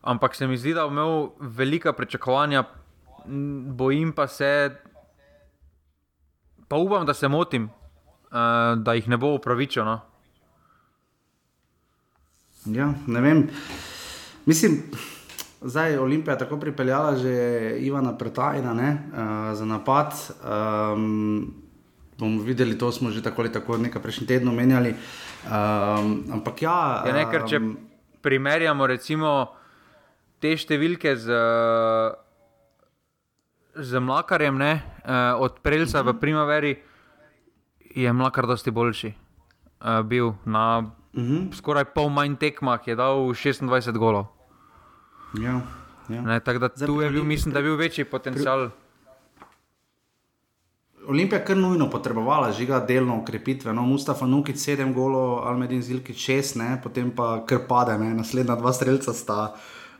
[0.00, 2.64] ampak se mi zdi, da bo imel velika pričakovanja,
[3.76, 4.70] bojim pa se,
[6.68, 10.00] pa upam, da se motim, uh, da jih ne bo upravičeno.
[12.64, 13.48] Ja, ne vem.
[14.46, 14.82] Mislim,
[15.60, 17.32] zdaj je Olimpija tako pripeljala že
[17.80, 20.12] Ivana Pretajna ne, uh, za napad.
[20.44, 21.69] Um,
[22.20, 24.94] bomo videli, to smo že tako ali tako nekaj prejšnji teden omenjali.
[25.42, 27.02] Um, ampak ja.
[27.02, 27.70] Ja, ne, ker če em,
[28.20, 29.48] primerjamo recimo
[30.38, 31.32] te številke z,
[33.74, 36.72] z mlakarjem, ne, eh, od Prelca v Primaveri,
[37.90, 39.10] je mlakar dosti boljši.
[39.80, 40.80] eh, Bil na
[41.12, 44.26] mhm, skoraj pol manj tekmah, je dal 26 golov.
[45.34, 45.60] ja,
[46.06, 46.20] ja.
[46.22, 48.70] Ne, tako da Zdaj tu je pri- bil, mislim, da je bil večji potencial.
[51.10, 53.72] Olimpija kar nujno potrebovala žiga delno ukrepitve.
[53.74, 57.96] No, Mustafa Nukic 7 golov, Almedin Zilkic 6, ne, potem pa kar pade.
[57.98, 58.12] Ne.
[58.14, 59.38] Naslednja dva strelca sta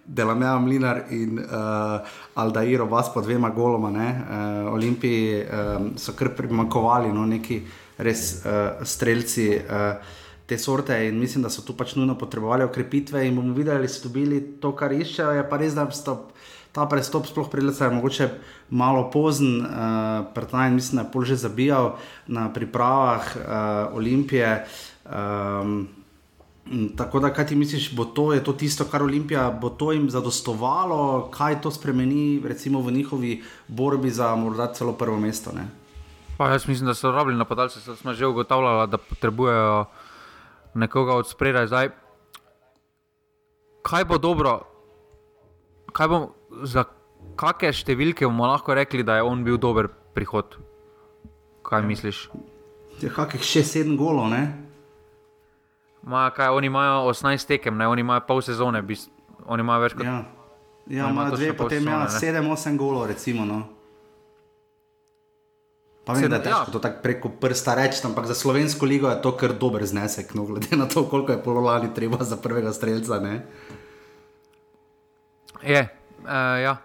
[0.07, 2.07] Delameja Mlinar in uh,
[2.39, 3.91] Aldair, oba s po dvema goloma.
[3.91, 4.07] Ne.
[4.07, 7.59] Uh, Olimpiji um, so kar primankovali no, neki
[7.99, 9.51] res uh, strelci.
[9.59, 10.19] Uh,
[10.51, 13.89] Te sorte in mislim, da so tu pač nujno potrebovali okrepitve, in bomo videli, ali
[13.89, 15.37] so dobili to, kar iščejo.
[15.37, 16.17] Je pa res, da sta
[16.73, 18.29] ta prestop, sploh prileta, je mogoče
[18.71, 19.71] malo pozen, uh,
[20.35, 24.67] Prtajn, mislim, da je pol že zabijal na pripravah uh, Olimpije.
[25.07, 25.89] Um,
[26.97, 30.11] tako da, kaj ti misliš, bo to, je to tisto, kar Olimpija, bo to jim
[30.11, 35.51] zadostovalo, kaj to spremeni, recimo v njihovi borbi za morda celo prvo mesto?
[35.53, 35.67] Ne?
[36.39, 39.85] Pa jaz mislim, da so rabili napadalce, saj smo že ugotavljali, da potrebujejo
[40.75, 41.67] nekoga od spredaj.
[41.67, 41.91] Zdaj,
[43.83, 44.70] kaj bo dobro,
[45.93, 46.19] kaj bo,
[46.65, 46.87] za
[47.41, 50.59] kakšne številke bomo lahko rekli, da je on bil dober prihod?
[51.67, 52.29] Kaj misliš?
[53.01, 54.43] Je kakih 6-7 golov, ne?
[56.03, 57.89] Ma, kaj, oni imajo 18 tekem, ne?
[57.89, 59.09] oni imajo pol sezone, bis,
[59.47, 60.07] oni imajo več kot.
[60.07, 60.25] Ja,
[60.89, 63.45] ja No, ima ima dve, potem ja, sezone, 7-8 golov, recimo.
[63.45, 63.61] No.
[66.05, 66.73] Pa vem, da je težko ja.
[66.73, 70.49] to tako preko prsta reči, ampak za slovensko ligo je to kar dober znesek, no,
[70.49, 73.21] glede na to, koliko je pololani treba za prvega streljca.
[73.21, 73.45] Ne?
[75.63, 75.89] Je,
[76.25, 76.77] uh, ja.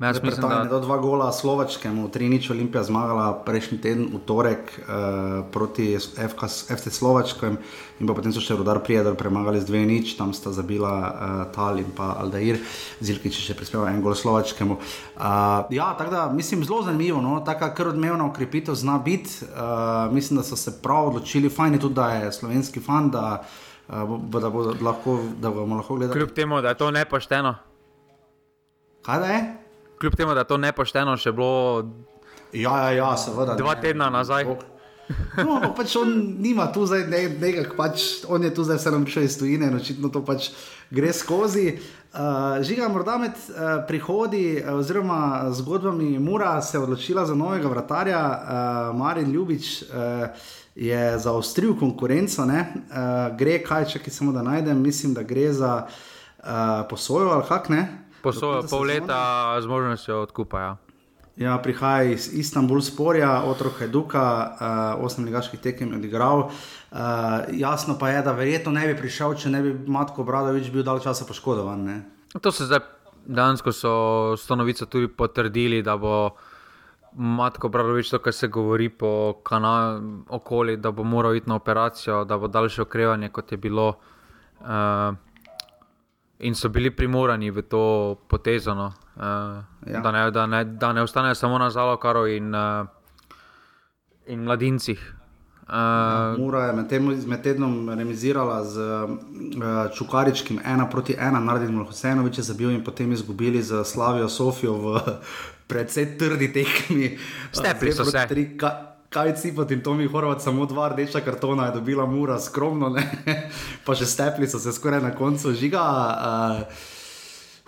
[0.00, 4.08] Jaz Zdaj, mislim, Pretajn je da dal dva gola Slovačkemu, 3-0 Olimpija zmagala prejšnji teden
[4.14, 7.58] v torek uh, proti FK, FC Slovačkem
[8.00, 11.92] in potem so še Rudar Prijedor premagali z 2-0, tam sta zabila uh, Tal in
[11.96, 12.60] pa Aldair,
[13.00, 14.76] Zilkič je še prispeval en gol Slovačkemu.
[14.76, 17.40] Uh, ja, tako da mislim zelo zanimivo, no?
[17.44, 19.44] taka kar odmevna ukrepitev zna biti.
[19.52, 23.42] Uh, mislim, da so se prav odločili, fajn je tudi, da je slovenski fan, da,
[23.44, 26.20] uh, da, bo lahko, da bomo lahko gledali.
[26.20, 27.54] kljub temu, da je to nepošteno,
[29.02, 29.54] Kaj da je?
[30.00, 31.84] Kljub temu, da je to nepošteno, še bilo
[32.52, 33.54] Ja, ja, ja seveda.
[33.54, 33.80] dva ne.
[33.80, 34.44] tedna nazaj.
[35.36, 39.00] No, ampak pač on nima tu zdaj ne, nekak, pač on je tu zdaj vseeno
[39.02, 40.50] prišel iz tujine in očitno to pač
[40.90, 41.80] gre skozi.
[42.10, 47.68] Uh, žiga, morda med uh, prihodi uh, oziroma zgodbami Mura se je odločila za novega
[47.70, 49.82] vratarja, uh, Marin Ljubič.
[49.82, 50.30] Uh,
[50.74, 52.58] Je zaostril konkurenco, uh,
[53.38, 57.68] gre kaj, če ki samo da najdem, mislim, da gre za uh, posojo ali kak
[57.68, 57.82] ne.
[58.22, 60.60] Posojo pol leta z možnostjo odkupa.
[60.60, 60.76] Ja.
[61.40, 64.22] Ja, prihaja iz Istanbul sporja, otrok Heduka,
[65.00, 66.50] uh, osem ligaških tekem je odigral.
[66.92, 66.98] Uh,
[67.52, 71.00] jasno pa je, da verjetno ne bi prišel, če ne bi Matko Bradovič bil dalj
[71.06, 71.84] časa poškodovan.
[71.86, 71.96] Ne?
[72.40, 72.84] To se zdaj
[73.24, 73.92] dejansko so
[74.36, 76.36] s to novico tudi potrdili, da bo
[77.12, 82.24] Matko Bradovič, to, kar se govori po kanalu okoli, da bo moral iti na operacijo,
[82.24, 83.94] da bo daljše okrevanje, kot je bilo.
[84.60, 85.14] Uh,
[86.38, 89.22] in so bili primorani v to potezo, no, uh,
[89.86, 90.00] Ja.
[90.00, 92.86] da, ne, da, ne, da ne ostanejo samo na Zalokaru in, uh,
[94.26, 95.14] in mladincih.
[95.68, 99.10] Uh, Mura je med, tem, med tednom remizirala z uh,
[99.94, 105.00] Čukaričkim 1 proti 1, Naredil Husejnovič je zabil in potem izgubili z Slavijo Sofijo v
[105.70, 107.14] precej trdi tekmi.
[107.54, 108.26] Stepli so se.
[108.28, 108.72] Tri, ka,
[109.10, 113.06] kaj si potem Tomi Horvat, samo dva rdeča kartona je dobila Mura, skromno, ne?
[113.86, 115.84] pa še stepli so se skoraj na koncu žiga.
[115.86, 116.96] Uh,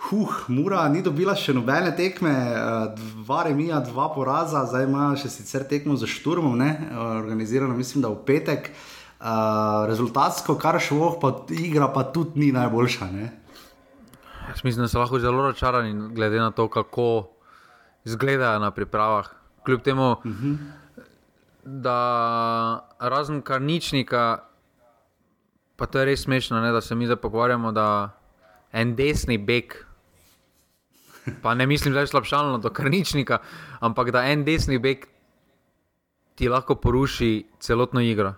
[0.03, 5.31] Huh, Mura ni dobila še nobene tekme, eh, dva remija, dva poraza, zdaj ima še
[5.31, 8.73] sicer tekmo za šturmom, ne, eh, organizirano, mislim, da v petek.
[9.23, 13.05] Uh, rezultatsko, kar šlo, pa igra pa tudi ni najboljša.
[13.13, 13.29] Ne?
[14.49, 17.29] Jaz mislim, da so lahko zelo razočarani, glede na to, kako
[18.05, 19.29] izgledajo na pripravah.
[19.65, 20.57] Kljub temu, uh -huh.
[21.63, 24.39] da razen karničnika,
[25.75, 28.09] pa to je res smešno, ne, da se mi zdaj pogovarjamo, da
[28.71, 29.85] en desni bek,
[31.41, 33.37] pa ne mislim zdaj slabšalno do karničnika,
[33.79, 35.07] ampak da en desni bek
[36.35, 38.33] ti lahko poruši celotno igro.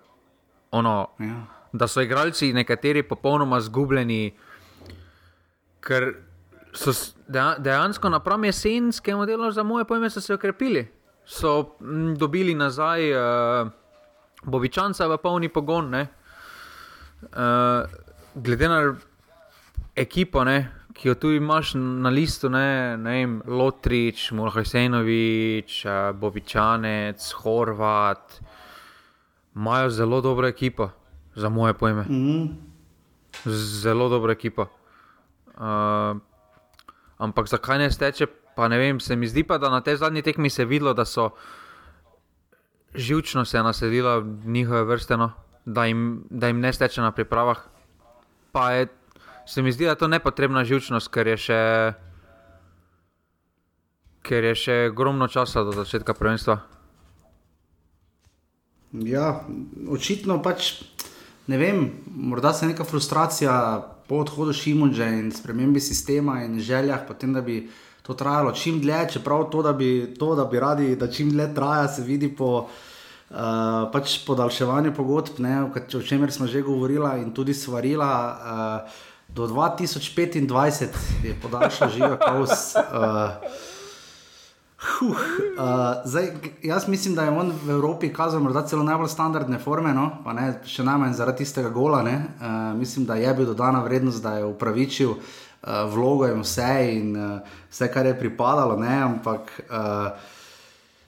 [0.72, 1.46] Ono, Ja.
[1.74, 4.38] da so igralci nekateri popolnoma zgubljeni,
[5.80, 6.14] ker
[6.76, 6.92] so
[7.58, 10.88] dejansko napram jesenskemu delu, za moje pojme, so se okrepili.
[11.26, 13.68] So m, dobili nazaj uh,
[14.44, 15.90] Bobičanca v polni pogon.
[15.90, 16.08] ne.
[17.24, 17.90] Uh,
[18.36, 18.96] glede na
[19.96, 27.32] ekipo, ne, ki jo tu imaš na listu, ne, ne vem, Lotrič, Mulhajsenovič, uh, Bobičanec,
[27.42, 28.40] Horvat,
[29.56, 30.90] imajo zelo dobro ekipo,
[31.36, 32.04] za moje pojme.
[32.04, 32.48] Mm,
[33.82, 34.68] Zelo dobra ekipa.
[35.58, 36.18] Uh,
[37.18, 39.00] ampak zakaj ne steče, pa ne vem.
[39.00, 41.30] Se mi zdi pa, da na tej zadnji tekmi se je videlo, da so
[42.96, 45.32] živčno se nasedila njihove vrste, no,
[45.66, 47.58] da, jim, da jim ne steče na pripravah.
[48.52, 48.88] Pa je,
[49.46, 51.62] se mi zdi, da je to nepotrebna živčnost, ker je še.
[54.26, 56.58] Ker je še ogromno časa do začetka prvenstva.
[59.04, 59.44] ja,
[59.92, 60.84] očitno pač
[61.48, 63.52] ne vem, morda se neka frustracija
[64.08, 67.70] po odhodu Šimunže in spremembi sistema in željah, potem, da bi
[68.02, 71.54] to trajalo čim dlje, čeprav to, da bi, to, da bi radi, da čim dlje
[71.56, 72.68] traja, se vidi po.
[73.26, 78.12] Uh, pač podaljševanje pogodb, ne, o čemer smo že govorili, in tudi svarila.
[78.86, 80.88] Uh, do 2025
[81.24, 82.76] je podaljšal žiga kaos.
[82.76, 83.75] Uh,
[84.78, 85.18] Huh, uh,
[86.06, 86.32] zdaj,
[86.64, 90.10] jaz mislim, da je on v Evropi kazal morda celo najbolj standardne forme, no?
[90.24, 92.02] pa ne, še najmanj zaradi tistega gola.
[92.04, 95.20] Uh, mislim, da je bil dodana vrednost, da je upravičil uh,
[95.94, 98.76] vlogo in vse, in uh, vse, kar je pripadalo.
[98.80, 98.98] Ne?
[99.04, 100.12] Ampak uh,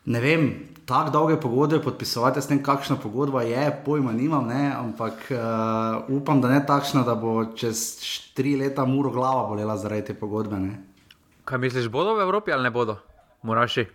[0.06, 0.48] ne vem,
[0.88, 4.72] tako dolge pogodbe podpisovati, s tem, kakšna pogodba je, pojma nimam, ne?
[4.72, 7.84] ampak uh, upam, da ne takšna, da bo čez
[8.34, 10.56] tri leta muro glava bolela zaradi te pogodbe.
[10.56, 10.80] Ne?
[11.44, 12.98] Kaj misliš, bodo v Evropi ali ne bodo?
[13.42, 13.86] Moraši.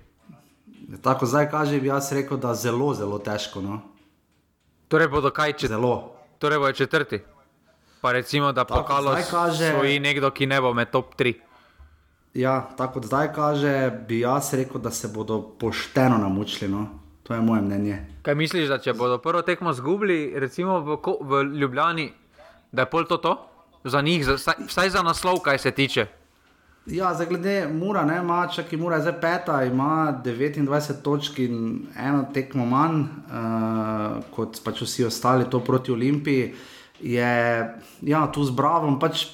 [1.02, 3.60] Tako zdaj kaže, bi jaz rekel, da zelo, zelo težko.
[3.60, 3.80] No?
[4.88, 6.12] Torej bodo kaj, če Zelo.
[6.38, 7.20] Torej bo četrti.
[8.00, 11.34] Pa recimo, da Tako pokalo zdaj kaže- stoji nekdo, ki ne bo med top 3.
[12.34, 13.72] Ja, tako kot zdaj kaže,
[14.08, 16.70] bi jaz rekel, da se bodo pošteno namučili.
[16.70, 16.86] No?
[17.22, 18.06] To je moje mnenje.
[18.22, 22.12] Kaj misliš, da če bodo prvo tekmo zgubili, recimo v, v Ljubljani,
[22.72, 23.48] da je pol to to?
[23.84, 26.06] Za njih, za, vsaj za naslov, kaj se tiče.
[26.86, 31.86] Ja, zdaj glede Mura, ne, ima, čak, Mura je zdaj peta, ima 29 točk in
[31.96, 36.54] eno tekmo manj uh, kot pač vsi ostali, to proti Olimpiji.
[37.00, 37.30] Je
[38.02, 39.28] ja, tu z Bravom, pač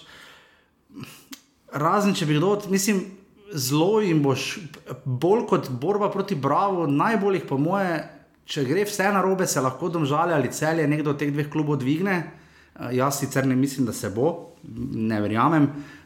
[1.72, 3.00] razen če bi kdo, mislim,
[3.52, 4.58] zelo jim boš,
[5.04, 8.02] bolj kot borba proti Bravo, najbolj jih po moje,
[8.44, 11.80] če gre vse na robe, se lahko domžale ali celje nekdo od teh dveh klubov
[11.80, 12.26] dvigne.
[12.76, 15.64] Uh, jaz sicer ne mislim, da se bo, ne verjamem.
[15.64, 15.97] Uh,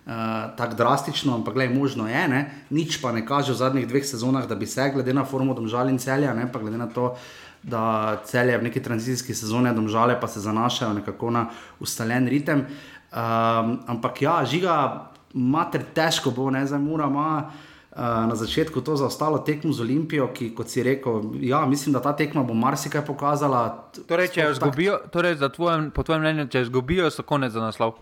[0.56, 2.42] tako drastično, ampak gledaj, možno je, ne?
[2.70, 5.88] nič pa ne kaže v zadnjih dveh sezonah, da bi se, glede na formu domžal
[5.88, 6.48] in celja, ne?
[6.52, 7.14] pa glede na to,
[7.62, 11.46] da celje v neki tranzicijski sezoni, domžale pa se zanašajo nekako na
[11.80, 12.66] ustaljen ritem.
[13.12, 18.96] Um, ampak ja, žiga, mater težko bo, ne za mura, ima uh, na začetku to
[18.96, 23.04] zaostalo tekmo z Olimpijo, ki, kot si rekel, ja, mislim, da ta tekma bo marsikaj
[23.06, 23.90] pokazala.
[24.08, 27.62] Torej, če jo izgubijo, torej tvojem, po tvojem mnenju, če jo izgubijo, so konec za
[27.62, 28.00] naslov.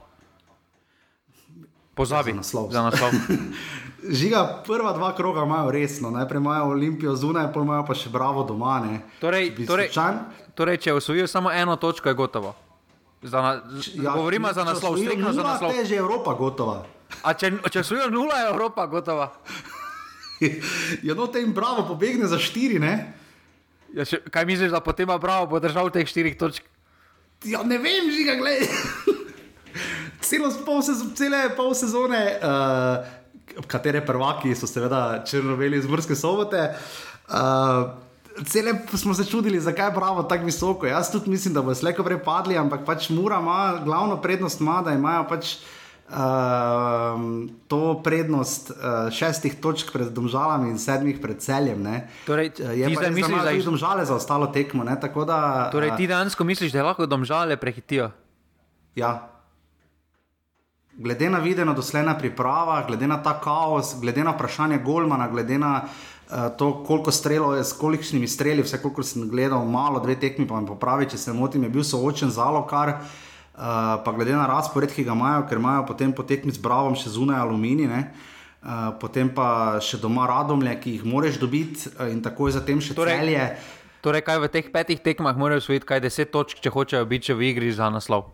[2.00, 2.72] Pozabi Za naslov.
[2.72, 3.12] Za naslov.
[4.20, 8.44] Žiga, prva dva kroga imajo resno, najprej imajo Olimpijo zunaj, pa imajo pa še bravo
[8.48, 8.80] doma.
[8.80, 9.02] Ne.
[9.20, 9.92] Torej, Če bi torej,
[10.56, 12.54] torej, če osvojijo samo eno točko, je gotovo.
[13.20, 13.52] Za na,
[14.00, 15.76] ja, govorimo za če naslov, osvojijo striktno za naslov.
[15.76, 16.78] te je že Evropa gotova.
[17.20, 19.28] A če, če osvojijo nula, je Evropa gotova.
[21.06, 22.94] ja, no, te jim bravo pobegne za štiri, ne?
[23.92, 26.64] Ja, še, kaj misliš, da potem ima Bravo bo držal teh štirih točk?
[27.44, 28.70] Ja, ne vem, žiga, gledaj.
[30.20, 33.04] Celo pol, sez cele pol sezone, uh,
[33.66, 36.74] katere prvaki so seveda črnoveli iz Murske sobote.
[37.26, 37.90] Uh,
[38.42, 40.86] Cele smo se čudili, zakaj je pravo tako visoko.
[40.86, 44.82] Jaz tudi mislim, da bo slejko prej padli, ampak pač Mura ima glavno prednost, ima,
[44.82, 45.56] da imajo pač
[46.08, 46.14] uh,
[47.68, 48.76] to prednost uh,
[49.10, 51.82] šestih točk pred domžalami in sedmih pred celjem.
[51.82, 52.08] Ne.
[52.24, 54.84] Torej, je pa res, misliš, da jih- domžale za ostalo tekmo.
[54.84, 58.10] Ne, tako da, Torej, ti dejansko misliš, da lahko domžale prehitijo?
[58.94, 59.26] Ja.
[61.00, 65.84] Glede na videno dosledna priprava, glede na ta kaos, glede na vprašanje Golmana, glede na
[65.84, 70.44] uh, to, koliko strelov je, s kolikšnimi streli, vse koliko sem gledal, malo, dve tekmi,
[70.48, 73.62] pa me popravi, če se motim, je bil soočen z Alokar, uh,
[74.04, 77.14] pa glede na razpored, ki ga imajo, ker imajo potem po tekmi z Bravom še
[77.14, 78.02] zunaj alumini, ne,
[78.60, 82.98] uh, potem pa še doma radomlje, ki jih moraš dobiti uh, in takoj zatem še
[82.98, 83.48] Torej- celje.
[84.04, 87.54] Torej, kaj v teh petih tekmah morajo osvojiti, kaj deset točk, če hočejo biti v
[87.54, 88.28] igri za naslov.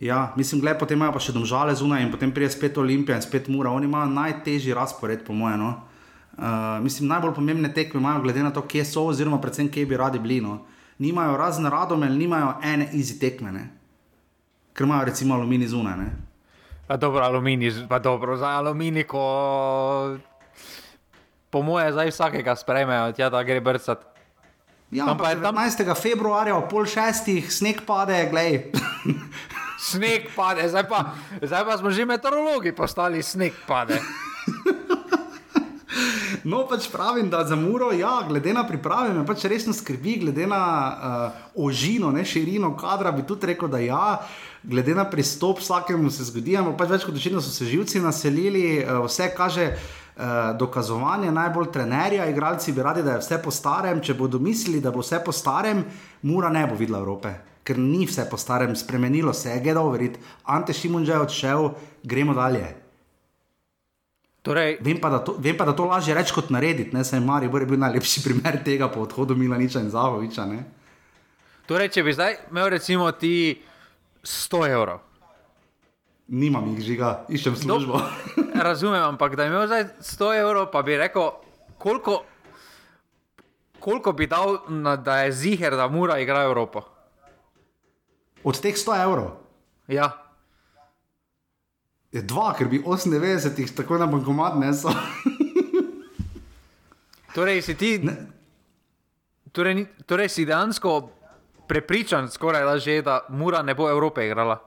[0.00, 3.22] Ja, mislim, gled, potem imajo pa še domžale zunaj in potem pride spet Olimpija in
[3.22, 3.68] spet Mura.
[3.70, 5.60] Oni imajo najtežji razpored, po mojem.
[5.60, 5.70] No?
[6.32, 6.44] Uh,
[6.80, 10.18] mislim, najbolj pomembne tekme imajo, glede na to, kje so, oziroma predvsem, kje bi radi
[10.18, 10.40] bili.
[10.40, 10.62] No?
[10.98, 13.66] Nimajo razne radomelj, nimajo ene izi tekme, ne?
[14.72, 15.96] ker imajo recimo alumini zunaj.
[15.98, 16.08] Ne?
[16.86, 19.20] Pa dobro, aluminij, pa dobro, za aluminij, ko
[21.50, 24.06] po moje zdaj vsakega sprejmejo, tja, da gre brcati.
[24.90, 25.94] Ja, Tam pa je tam- 19.
[25.94, 28.70] februarja pol šestih sneg pade, glej.
[29.80, 31.04] Sneg pade, zdaj pa,
[31.42, 33.96] zdaj pa smo že meteorologi postali, sneg pade.
[36.44, 40.46] No, pač pravim, da za Muro, ja, glede na priprave, me pač resno skrbi, glede
[40.48, 44.20] na uh, ožino, ne širino kadra, bi tudi rekel, da ja,
[44.62, 48.84] glede na pristop vsakemu se zgodi, ampak pač več kot očitno so se živci naselili,
[48.84, 49.72] uh, vse kaže.
[50.20, 54.02] Uh, dokazovanje najbolj trenerja, igralci bi radi, da je vse po starem.
[54.04, 55.80] Če bodo mislili, da bo vse po starem,
[56.28, 57.30] Mura ne bo videla Evrope,
[57.64, 60.20] ker ni vse po starem, spremenilo se je, gledal verjeti.
[60.44, 61.70] Ante Šimun že je odšel,
[62.02, 62.76] gremo dalje.
[64.42, 66.96] Torej, Vem pa, to, vem pa, da to lažje reči kot narediti.
[66.96, 67.04] Ne?
[67.04, 70.46] Saj Maribor je bil najlepši primer tega po odhodu Milaniča in Zavoviča.
[70.48, 70.64] Ne?
[71.70, 73.60] torej, če bi zdaj imel recimo ti
[74.26, 75.04] 100 evrov.
[76.30, 78.00] Nimam jih žiga, iščem službo.
[78.68, 81.30] Razumem, ampak da imel zdaj 100 evrov, pa bi rekel,
[81.78, 82.20] koliko,
[83.78, 86.82] koliko bi dal, na, da je ziger, da mora igrati Evropo.
[88.44, 89.36] Od teh 100 evrov
[89.90, 90.30] Ja,
[92.10, 94.90] je dva, ker bi 98 jih tako na bankomat nesel.
[97.36, 98.02] torej si ti.
[99.50, 101.10] Torej, ni- torej si dejansko
[101.70, 104.58] prepričan, skoraj da že, da Mura ne bo Evrope igrala.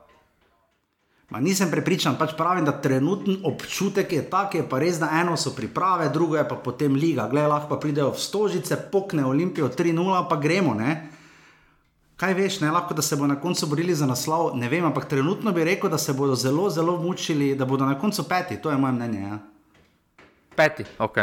[1.29, 5.33] Ma nisem prepričan, pač pravim, da trenutni občutek je tak, je pa res, da eno
[5.35, 7.27] so priprave, drugo je pa potem liga.
[7.27, 10.75] Glej, lahko pridejo v stožice, pokne Olimpijo 3-0, pa gremo.
[10.77, 11.09] Ne?
[12.23, 15.09] Kaj veš, ne lahko, da se bodo na koncu borili za naslov, ne vem, ampak
[15.11, 18.71] trenutno bi rekel, da se bodo zelo, zelo mučili, da bodo na koncu peti, to
[18.71, 19.19] je moje mnenje.
[19.21, 19.39] Ja.
[20.55, 21.17] Peti, ok.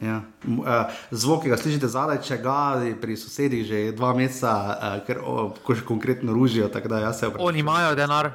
[0.00, 0.22] Ja.
[0.44, 2.56] Eh, Zvok, ki ga slišite zadaj, če ga
[3.00, 5.52] pri sosedih že dva meseca, uh, ker o,
[5.84, 7.48] konkretno ružijo, tako da jaz se opravičujem.
[7.48, 8.30] Oni imajo denar.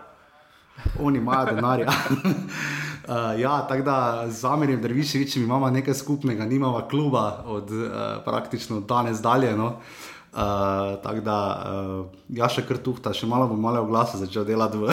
[0.99, 1.89] Oni imajo denarja.
[1.89, 7.91] uh, ja, tako da z Amirjem Derviševičem imamo nekaj skupnega, nimamo kluba od uh,
[8.25, 9.55] praktično danes dalje.
[9.57, 9.67] No.
[9.67, 14.45] Uh, tako da, uh, ja, še kar tuhta, še malo bom malo v glasu začel
[14.47, 14.87] delati v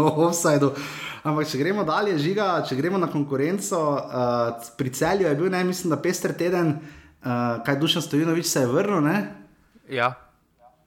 [0.00, 0.70] offsajdu.
[1.24, 5.62] Ampak, če gremo dalje, žiga, če gremo na konkurenco, uh, pri celju je bil, ne,
[5.64, 9.00] mislim, da pester teden, uh, kaj Dušan Stojinovič se je vrnil.
[9.04, 9.16] Ne?
[9.92, 10.14] Ja.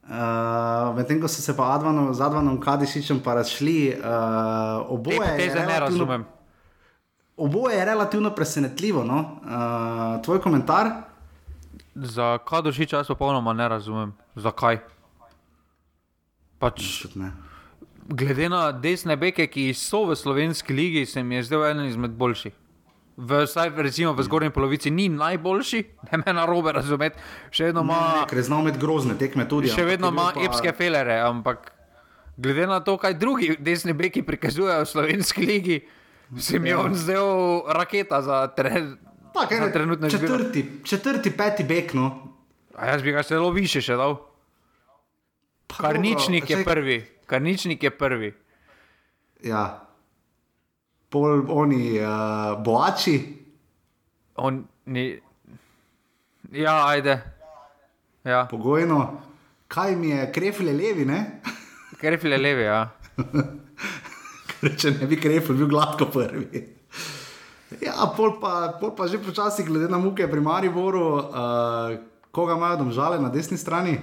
[0.07, 5.21] Uh, Medtem ko so se pa Advanu, z Advanom Kadišičem pa razšli, uh, Te oboje,
[5.21, 6.25] je poteze ne razumem.
[7.37, 9.03] oboje je relativno presenetljivo.
[9.03, 9.19] No?
[9.45, 11.06] Uh, tvoj komentar?
[11.97, 14.13] Za Kadošiča jaz popolnoma ne razumem.
[14.35, 14.77] Zakaj?
[16.59, 17.05] Pač,
[18.07, 22.11] glede na desne beke, ki so v slovenski ligi, se mi je zdel eden izmed
[22.13, 22.53] boljših.
[23.19, 27.17] V, vsaj, recimo, v zgornji polovici ni najboljši, ne me na robe razumeti.
[27.51, 29.69] Še vedno ima, Ker znal imeti grozne tekme tudi.
[29.69, 31.71] še vedno ima pa- epske felere, ampak
[32.37, 35.79] glede na to, kaj drugi desni beki prikazujejo v slovenski ligi,
[36.37, 36.79] se mi je Ja.
[36.79, 37.25] on zdel
[37.67, 38.85] raketa za, tre,
[39.41, 40.27] Tak, za ene, trenutne izbire.
[40.27, 41.93] četrti, četrti, peti bek.
[41.93, 42.33] No.
[42.75, 44.17] A jaz bi ga celo više še dal.
[45.67, 48.33] Pa Karničnik dobro, je saj- prvi, karničnik je prvi.
[49.43, 49.83] Ja.
[51.09, 53.37] Pol oni uh, boači,
[54.35, 55.19] On ni.
[56.51, 57.21] Ja, ajde.
[58.23, 59.21] Ja, pogojno.
[59.67, 61.41] Kaj mi je, krefile levi, ne?
[61.97, 62.89] krefil je levi, ja.
[64.59, 66.76] Ker če ne bi krefil, bil gladko prvi.
[67.81, 71.23] Ja, pol pa, pol pa že počasi, glede na muke pri Mariboru, uh,
[72.31, 73.99] koga imajo domžale na desni strani.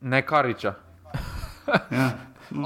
[0.00, 0.74] Ne Kariča.
[1.90, 2.10] Ja.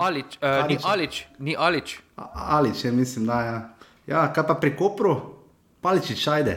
[0.01, 0.89] Alič, uh, ni Kariča.
[0.89, 2.01] Alič, ni Alič.
[2.17, 3.47] A- Ali če mislim, da je.
[3.47, 3.59] Ja.
[4.07, 5.13] ja, kaj pa pri Kopru,
[5.81, 6.55] paličič ajde.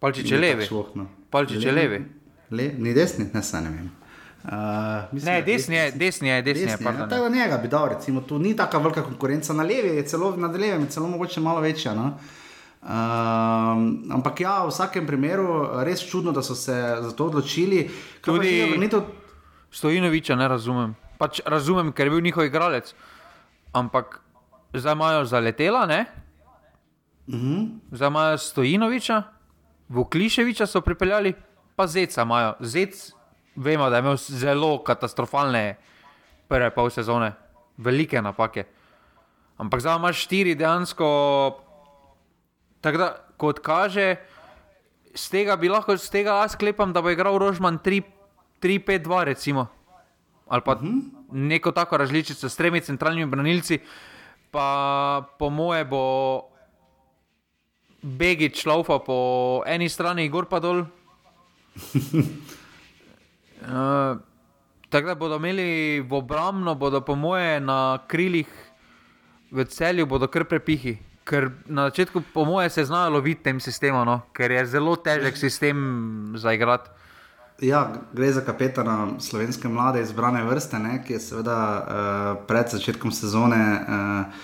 [0.00, 0.66] Palčič je levi.
[0.66, 1.06] Šlohno.
[1.30, 1.98] Palčič je levi.
[2.50, 3.90] Le, ni desni, ne ne vem.
[4.44, 4.50] Uh,
[5.12, 6.66] mislim, Ne, desni je, desni je, desni je.
[6.66, 7.08] Desni, ja, pardon.
[7.08, 10.36] tako da njega bi dal, recimo, tu ni tako velika konkurenca, na levi je celo,
[10.36, 11.94] na levem je celo mogoče malo večja.
[11.94, 12.18] No?
[12.82, 12.90] Um,
[14.10, 15.46] ampak ja, v vsakem primeru
[15.86, 17.86] res čudno, da so se za to odločili.
[18.20, 19.00] Kaj Tudi- Žiga vrnitev,
[19.70, 20.96] Stojinoviča ne razumem.
[21.18, 22.94] Pač razumem, ker je bil njihov igralec.
[23.72, 24.20] Ampak
[24.74, 26.04] zdaj imajo zaletela, ne?
[27.28, 27.68] uh -huh.
[27.92, 29.22] Zdaj imajo Stojinoviča,
[29.88, 31.34] Vukliševiča so pripeljali,
[31.76, 32.54] pa Zeca imajo.
[32.60, 33.12] Zec,
[33.56, 35.76] vemo, da je imel zelo katastrofalne
[36.48, 37.32] prve pol sezone,
[37.76, 38.64] velike napake.
[39.56, 41.08] Ampak zdaj imaš štiri dejansko.
[42.80, 44.16] Tako da, kot kaže,
[45.14, 49.66] z tega bi lahko, z tega jaz sklepam, da bo igral Rožman 3-5-2, recimo.
[50.48, 51.02] Ali pa uh -huh.
[51.32, 53.78] neko tako različico s tremi centralnimi branilci,
[54.50, 56.42] pa po moje bo
[58.02, 60.84] Begič laufa po eni strani, gor pa dol.
[63.62, 64.20] uh,
[64.88, 68.48] tako da bodo imeli v obrambno, bodo po moje na krilih
[69.50, 70.98] v celju, bodo kar prepihi.
[71.24, 74.20] Ker na začetku, po moje, se znajo loviti tem sistemom, no?
[74.34, 76.90] ker je zelo težek sistem za igrati.
[77.62, 83.12] Ja, gre za kapetana slovenske mlade izbrane vrste, ne, ki je seveda uh, pred začetkom
[83.14, 84.42] sezone uh,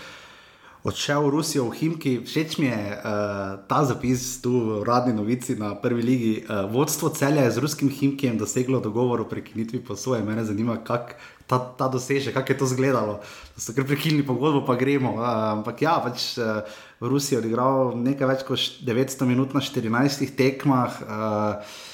[0.87, 2.13] odšel v Rusijo v Himki.
[2.23, 6.35] Všeč mi je uh, ta zapis tu v uradni novici na prvi ligi.
[6.47, 10.23] Uh, vodstvo celja je z ruskim Himkijem doseglo dogovor o prekinitvi posoje.
[10.23, 11.19] Mene zanima, kako
[11.49, 13.19] ta, ta doseže, kako je to izgledalo.
[13.57, 15.19] Da so kar prekinili pogodbo, pa gremo.
[15.19, 15.27] Uh,
[15.59, 16.63] ampak ja, pač uh,
[17.03, 21.03] v Rusiji je odigral nekaj več kot š- 900 minut na 14 tekmah.
[21.03, 21.87] Uh,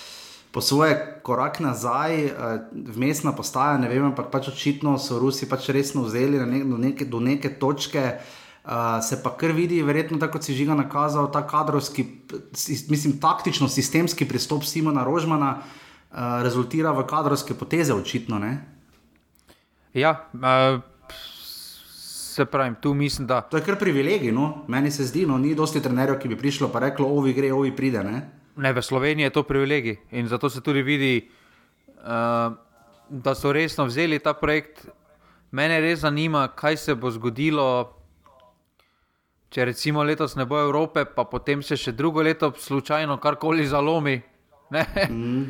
[0.54, 0.94] po svoje
[1.26, 2.30] korak nazaj,
[2.94, 6.78] vmesna postaja, ne vem, ampak pač očitno so Rusi pač resno vzeli na nek, do,
[6.78, 8.04] neke, do neke točke.
[8.22, 8.43] Uh,
[9.02, 12.06] se pa kar vidi, verjetno tako kot si žiga nakazal, ta kadrovski,
[12.88, 18.38] mislim, taktično, sistemski pristop Simona Rožmana uh, rezultira v kadrovske poteze, očitno.
[18.38, 18.64] Ne?
[19.94, 20.80] Ja, uh,
[22.34, 24.64] se pravi, tu mislim, da To je kar privilegij, no?
[24.68, 27.76] meni se zdi, no, ni dosti trenerjev, ki bi prišlo pa reklo, ovi gre, ovi
[27.76, 28.04] pride.
[28.04, 28.22] Ne?
[28.56, 31.28] ne, v Sloveniji je to privilegij in zato se tudi vidi,
[32.00, 32.54] uh,
[33.08, 34.88] da so resno vzeli ta projekt.
[35.50, 37.93] Mene res zanima, kaj se bo zgodilo,
[39.54, 44.18] če recimo letos ne bo Evrope, pa potem se še drugo leto slučajno karkoli zalomi.
[44.74, 44.82] Ne?
[45.06, 45.44] Mm.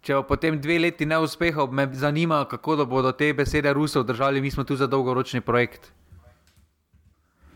[0.00, 4.50] Če bo potem dve leti neuspehov, me zanima, kako bodo te besede Rusov držali, mi
[4.50, 5.90] smo tu za dolgoročni projekt.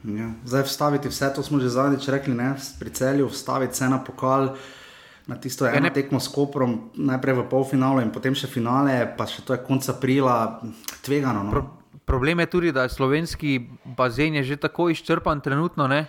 [0.04, 0.28] Ja.
[0.44, 2.52] Zdaj vstaviti vse to smo že zadnjič rekli, ne?
[2.78, 4.52] pri celju, vstaviti vse na pokal.
[5.24, 5.94] Na tisto eno ne- ne...
[5.94, 9.88] tekmo s Koprom, najprej v polfinalu in potem še finale, pa še to je konec
[9.88, 10.60] aprila,
[11.00, 11.48] tvegano.
[11.48, 11.50] No?
[11.50, 11.62] Pro,
[12.04, 16.06] problem je tudi, da je slovenski bazen je že tako izčrpan trenutno, ne?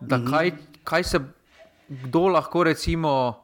[0.00, 0.26] da Mhm.
[0.28, 0.52] kaj,
[0.84, 1.18] kaj se
[1.88, 3.40] kdo lahko recimo.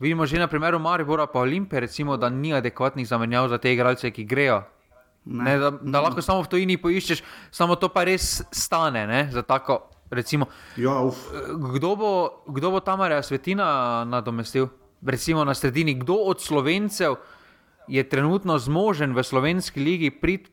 [0.00, 4.10] Vidimo že na primeru Maribora pa Olimpije, recimo, da ni adekvatnih zamenjav za te igralce,
[4.10, 4.62] ki grejo.
[5.24, 5.44] Ne.
[5.44, 9.06] Ne, da, da lahko samo v tujini poiščeš, samo to pa res stane.
[9.06, 9.78] Ne, za tako,
[10.10, 10.46] recimo,
[10.76, 11.16] Ja, uf.
[11.72, 12.10] kdo bo,
[12.46, 13.64] kdo bo Tamarja Svetina
[14.04, 14.68] nadomestil?
[15.00, 17.16] Recimo na sredini, kdo od slovencev
[17.88, 20.50] je trenutno zmožen v slovenski ligi priti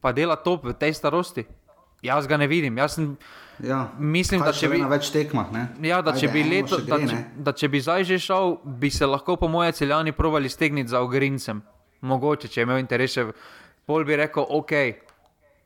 [0.00, 1.46] pa dela top v tej starosti?
[2.02, 2.78] Jaz ga ne vidim.
[2.78, 3.16] Jaz sem,
[3.62, 3.88] Ja.
[3.98, 5.52] Mislim, da če bi- na več tekmah.
[5.52, 5.66] Ne?
[5.88, 8.04] ja, da, če Ajde, bi eno leto, še da, gre, če, da če bi zdaj
[8.08, 11.62] že šel, bi se lahko po moje celjani provali stegniti za ogrincem.
[12.00, 13.26] Mogoče, če je imel interes, še
[13.86, 14.72] pol bi rekel, ok,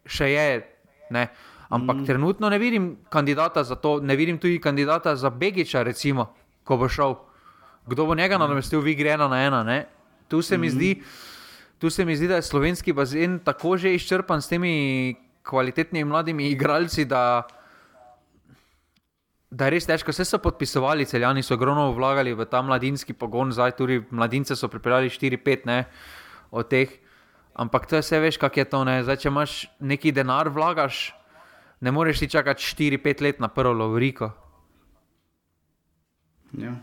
[0.07, 0.47] še je.
[1.15, 1.29] Ne.
[1.71, 2.07] Ampak mm.
[2.09, 6.33] trenutno ne vidim kandidata za to, ne vidim tudi kandidata za Begiča, recimo,
[6.65, 7.15] ko bo šel.
[7.87, 9.63] Kdo bo njega nadomestil, vi gre ena na ena.
[9.63, 9.85] Ne?
[10.29, 10.75] Tu se mi mm.
[10.75, 10.91] zdi,
[11.79, 16.49] tu se mi zdi, da je slovenski bazen tako že izčrpan s temi kvalitetnimi mladimi
[16.49, 17.43] igralci, da,
[19.51, 20.13] da je res težko.
[20.13, 24.69] Vse so podpisovali, celjani so ogromno vlagali v ta mladinski pogon, zdaj tudi mladince so
[24.69, 25.85] pripeljali 4-5
[26.51, 26.89] od teh.
[27.55, 28.81] Ampak to je vse, veš, kako je to.
[29.07, 31.13] Zdaj, če imaš neki denar, vlagaš,
[31.81, 34.33] ne moreš ti čakati 4-5 let na prvo lovriko.
[36.59, 36.75] Ja.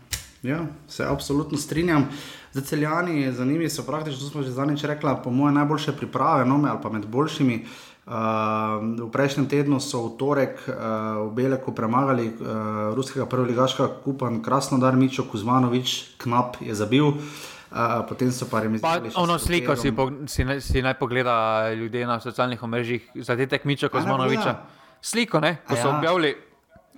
[0.42, 2.08] Ja, se absolutno strinjam.
[2.52, 6.60] Za celjani, zanimivi so praktično, to smo že zadnjič rekli, po mojem, najboljše priprave, no,
[6.68, 7.64] ali pa med boljšimi.
[8.02, 8.12] Uh,
[8.98, 10.74] v prejšnjem tednu so v torek uh,
[11.30, 17.06] v Beleku premagali uh, ruskega prvoligaškega kupa, krasno dar Mičo Kuzmanovič, knap je zabil.
[17.06, 19.14] Uh, potem so pa remisali.
[19.14, 24.58] Ono sliko si, po, si, si naj pogleda ljudje na socialnih omrežjih, zadetek Miča Kuzmanoviča.
[25.00, 25.62] Sliko, ne?
[25.62, 25.96] ko so ja.
[25.96, 26.34] objavili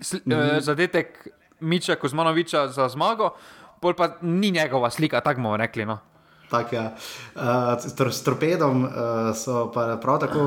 [0.00, 0.60] sli, mm -hmm.
[0.60, 1.28] zadetek
[1.60, 3.34] Miča Kuzmanoviča za zmago
[3.84, 5.84] pol pa ni njegova slika, tako bomo rekli.
[5.84, 5.98] No.
[6.50, 6.92] Tak, ja.
[7.34, 8.90] uh, s torpedom uh,
[9.36, 10.42] so pa prav tako,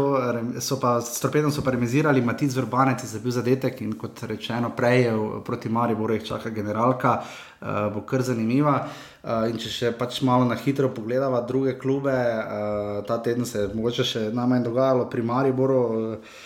[0.61, 4.69] so pa s torpedom so pa remisirali Matic Vrbanec, je bil zadetek in kot rečeno
[4.77, 5.13] prej je
[5.45, 8.77] proti Mariboru jih čaka generalka, uh, bo kar zanimiva.
[9.23, 13.73] Uh, če še pač malo na hitro pogledava druge klube, uh, ta teden se je
[13.73, 15.81] mogoče še najmanj dogajalo pri Mariboru.
[15.97, 16.45] Uh,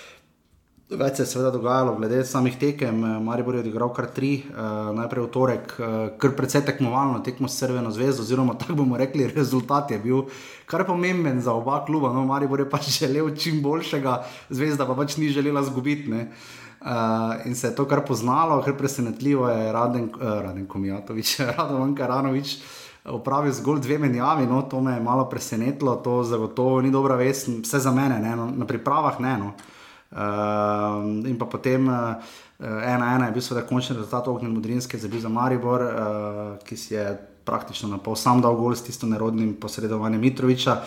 [0.91, 2.97] Več se je seveda dogajalo, glede samih tekem.
[3.23, 7.61] Maribor je odigral kar tri, uh, najprej v torek, uh, kar precej tekmovalno, tekmo s
[7.61, 10.25] Crveno zvezdo, oziroma tako bomo rekli, rezultat je bil
[10.67, 12.11] kar pomemben za oba kluba.
[12.11, 14.17] No, Maribor je pač želel čim boljšega,
[14.51, 16.11] zvezda pa pač ni želela zgubiti.
[16.11, 21.95] Uh, in se je to kar poznalo, kar presenetljivo je Raden, uh, Raden Komijatovič, Radovan
[21.95, 22.57] Karanovič.
[23.07, 27.47] Upravil zgolj dve menjavi, no, to me je malo presenetilo, to zagotovo ni dobra vest,
[27.63, 29.37] vse za mene, ne, no, na pripravah ne.
[29.39, 29.55] No.
[29.55, 29.69] Uh,
[30.11, 32.15] Uh, in pa potem uh,
[32.59, 36.77] ena, ena je bil seveda končni rezultat ognjene modrinske za bil za Maribor, uh, ki
[36.77, 37.05] si je
[37.47, 40.81] praktično na pol sam dal gol s tisto nerodnim posredovanjem Mitroviča.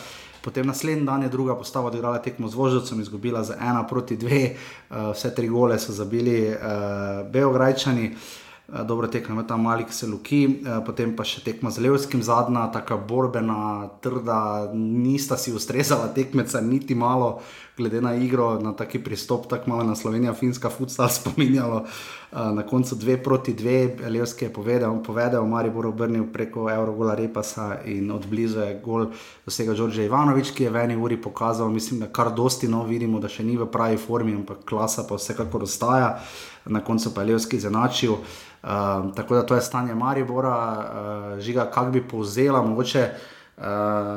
[0.45, 4.55] Potem naslednji dan je druga postava odigrala tekmo z Voždovcem, izgubila za ena proti dve,
[4.55, 8.13] uh, vse tri gole so zabili uh, Beograjčani.
[8.13, 12.23] Uh, dobro tekmo tam mali, ki se luki, uh, potem pa še tekmo z Levskim,
[12.25, 17.41] zadnja, tako borbena, trda, nista si ustrezala tekmeca, niti malo.
[17.77, 21.85] Glede na igro, na taki pristop, tako malo na Slovenijo, finska futsal spominjalo.
[21.85, 27.15] Uh, na koncu dve proti dve, Levski je povedal, povedal Mari bo obrnil preko Eurogola
[27.15, 29.07] Repasa in od blizu je gol
[29.47, 33.21] dosega Đorđe Ivanovič, ki je v eni uri pokazal, mislim, da kar dosti no vidimo,
[33.21, 36.19] da še ni v pravi formi, ampak klasa pa vsekakor ostaja.
[36.67, 38.13] Na koncu pa je Levski zanačil.
[38.13, 43.65] Uh, tako da to je stanje Maribora, uh, žiga, kako bi povzela, mogoče uh,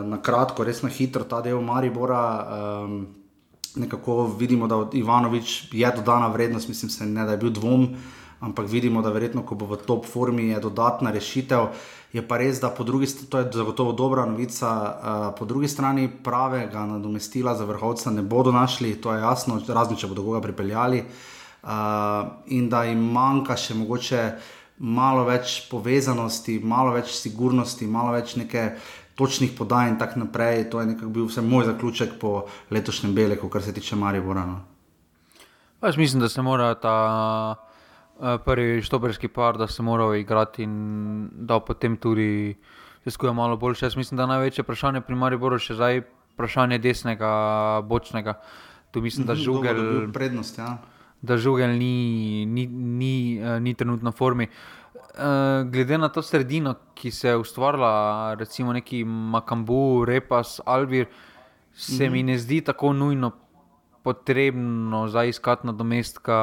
[0.08, 2.24] na kratko, res na hitro ta del Maribora.
[2.50, 3.17] Um,
[3.76, 7.88] nekako vidimo, da Ivanovič je dodana vrednost, mislim, se ne, da je bil dvom,
[8.40, 11.72] ampak vidimo, da verjetno, ko bo v top formi, je dodatna rešitev.
[12.14, 14.70] Je pa res, da po drugi strani, to je zagotovo dobra novica,
[15.40, 20.08] po drugi strani pravega nadomestila za vrhovca ne bodo našli, to je jasno, razen če
[20.08, 21.04] bodo koga pripeljali.
[22.48, 24.22] In da jim manjka še mogoče
[24.78, 28.70] malo več povezanosti, malo več sigurnosti, malo več neke
[29.18, 30.70] točnih podaj in tako naprej.
[30.70, 34.62] To je nekako bil vse moj zaključek po letošnjem Beleku, kar se tiče Marija Borana.
[35.82, 36.98] Jaz mislim, da se mora ta
[37.56, 42.56] uh, prvi štoperski par, da se mora igrati in da potem tudi
[43.04, 43.86] se skuje malo boljše.
[43.86, 46.02] Jaz mislim, da največje vprašanje pri Mariju Boru še zdaj
[46.34, 47.32] vprašanje desnega,
[47.84, 48.38] bočnega.
[48.92, 50.12] Tu mislim, da mhm, žugel.
[50.14, 50.78] Prednost, ja.
[51.22, 54.46] Da žugel ni, ni, ni, uh, ni trenutno v formi.
[54.46, 54.77] Uh,
[55.18, 61.08] Eh, glede na to sredino, ki se je ustvarila, recimo neki Makambu, Repas, Albir,
[61.74, 62.12] se mm -hmm.
[62.12, 63.32] mi ne zdi tako nujno
[64.04, 66.38] potrebno za iskati nadomestka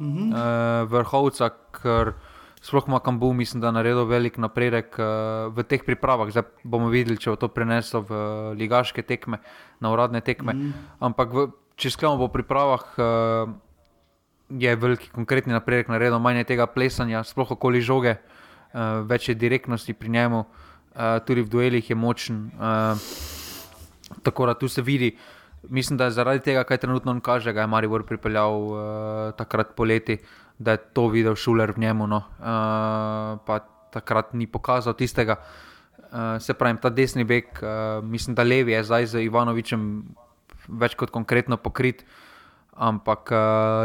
[0.00, 0.32] mm -hmm.
[0.32, 1.50] uh, vrhovca,
[1.82, 2.12] ker
[2.60, 6.30] sploh Makambu mislim, da je naredil velik napredek uh, v teh pripravah.
[6.30, 8.14] Zdaj bomo videli, če bo to prenesel v
[8.54, 9.38] ligaške tekme,
[9.80, 10.52] na uradne tekme.
[10.52, 10.72] Mm -hmm.
[11.00, 12.84] Ampak v, če sklepamo po pripravah.
[12.98, 13.67] Uh,
[14.50, 19.92] je veliki konkretni napredek naredil, manj tega plesanja, sploh okoli žoge, uh, več je direktnosti
[19.92, 22.48] pri njemu, uh, tudi v duelih je močen.
[22.56, 22.96] Uh,
[24.24, 25.12] tako da tu se vidi,
[25.68, 28.78] mislim, da je zaradi tega, kaj trenutno on kaže, ga je Maribor pripeljal uh,
[29.36, 30.18] takrat poleti,
[30.58, 33.60] da je to videl šuler v njemu, no, uh, pa
[33.92, 35.36] takrat ni pokazal tistega.
[36.08, 39.82] Uh, se pravi, ta desni bek, uh, mislim, da levi je zdaj z Ivanovičem
[40.68, 42.00] več kot konkretno pokrit.
[42.00, 42.27] Uh,
[42.78, 43.38] ampak uh,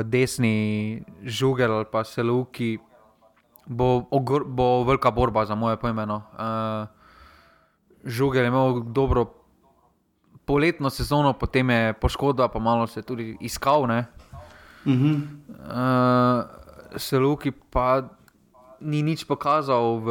[0.05, 2.77] desni žugel ali pa seluki
[3.65, 4.05] bo,
[4.45, 6.21] bo velika borba za moje pojmeno.
[6.33, 6.87] Uh,
[8.05, 9.33] žugel je imel dobro
[10.45, 13.81] poletno sezono, potem je poškodba, pa malo se je tudi iskal.
[13.81, 13.89] Uh
[14.85, 15.21] -huh.
[15.59, 16.43] uh,
[16.95, 18.03] seluki pa.
[18.83, 20.07] Ni nič pokazal v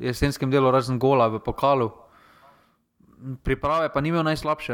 [0.00, 1.90] jesenskem delu, razen gola v pokalu.
[3.42, 4.72] priprave pa ni imel najslabše.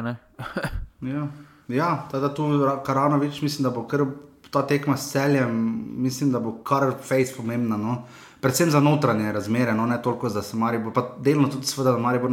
[1.03, 1.27] ja,
[1.69, 2.47] ja teda tu
[2.87, 4.05] Karanovič, mislim, da bo kar
[4.51, 5.51] ta tekma s celjem,
[5.97, 7.77] mislim, da bo kar face pomembna.
[7.77, 8.03] No?
[8.41, 12.31] Predvsem za notranje razmere, no ne toliko za Maribor, pa delno tudi, seveda, da Maribor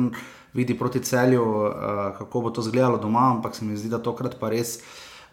[0.53, 1.71] vidi proti celju, uh,
[2.17, 4.79] kako bo to izgledalo doma, ampak se mi zdi, da tokrat pa res.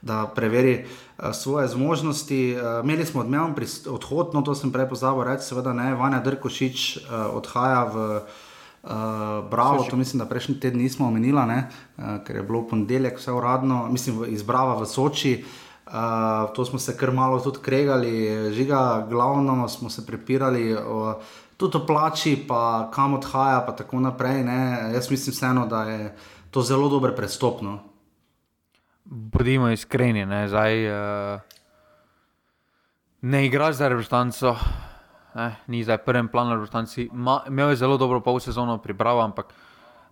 [0.02, 2.56] Da preveri uh, svoje zmožnosti.
[2.56, 3.54] Uh, imeli smo odmeven
[3.90, 8.36] odhod, no to sem prej pozabil reči, seveda ne, Vanja Drkošič uh, odhaja v uh,
[9.50, 9.90] Bravo, Soči.
[9.90, 13.88] to mislim, da prejšnji teden nismo omenili, uh, ker je bilo v ponedeljek vse uradno,
[13.90, 15.32] mislim, izbrava v Soči.
[15.42, 15.94] Uh, Uh,
[16.54, 21.14] to smo se kar malo tudi kregali, žiga, glavno smo se prepirali, uh,
[21.56, 24.44] tudi o plači, pa kam odhaja, pa tako naprej.
[24.44, 24.90] Ne.
[24.94, 26.16] Jaz mislim, vseeno, da je
[26.50, 27.78] to zelo dobro prestopno.
[29.04, 31.40] Bodimo iskreni, ne, zdaj, uh,
[33.20, 34.56] ne igraš za reprezentanco,
[35.38, 37.08] ne, ni zdaj prvem planu reprezentanci.
[37.46, 39.54] Imel je zelo dobro pol sezono pripravo, ampak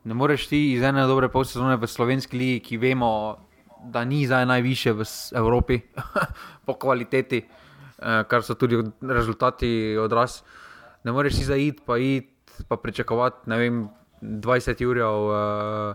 [0.05, 3.11] ne moreš ti iz ene dobre pol sezone v slovenski ligi, ki vemo
[3.91, 5.03] da ni zdaj najviše v
[5.35, 5.81] Evropi
[6.67, 10.43] po kvaliteti, eh, kar so tudi rezultati odraz.
[11.05, 12.31] Ne moreš si zaid, pa id,
[12.69, 13.89] pa pričakovati vem,
[14.23, 15.95] 20 ur uh,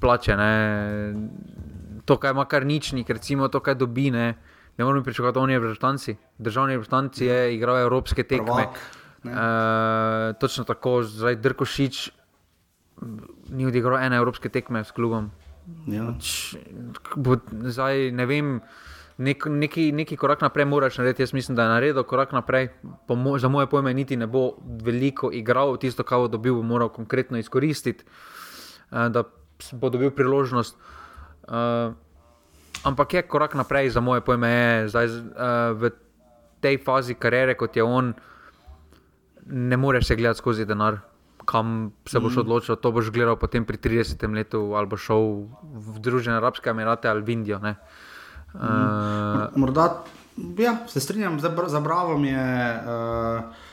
[0.00, 0.36] plače.
[2.04, 4.10] To, kar ima kar nič, ker recimo to, kar dobi.
[4.10, 4.34] Ne.
[4.78, 8.66] Ne moremo pričakovati, da oni reprezentanci, državni reprezentanci, igrajo evropske tekme.
[9.24, 9.30] Uh,
[10.40, 12.10] točno tako, zdaj Drkošič
[13.50, 15.30] ni odigral ene evropske tekme s klubom.
[15.86, 16.14] Ja.
[17.16, 17.36] Bo,
[17.70, 18.56] zdaj, ne vem,
[19.18, 21.22] nek, neki, neki korak naprej moraš narediti.
[21.22, 22.68] Jaz mislim, da je naredil korak naprej.
[23.08, 26.88] Mo, za moje pojme, niti ne bo veliko igral, tisto, kar bo dobil, bo moral
[26.88, 28.04] konkretno izkoristiti,
[28.90, 29.22] uh, da
[29.72, 30.78] bo dobil priložnost.
[31.42, 31.94] Uh,
[32.84, 35.22] ampak je korak naprej, za moje pojme, je zdaj uh,
[35.78, 35.90] v
[36.62, 38.14] tej fazi kariere, kot je on,
[39.46, 41.00] ne moreš se gledati skozi denar
[41.44, 42.40] kam se boš mm.
[42.40, 42.76] odločil.
[42.76, 45.22] To boš gledal potem pri 30 letu, ali boš šel
[45.62, 47.58] v Združene arabske emirate ali v Indijo.
[47.58, 47.74] Mm.
[48.54, 50.04] Uh, Morda,
[50.58, 52.48] ja, se strinjam, za, za Bravo je.
[52.86, 53.70] Uh,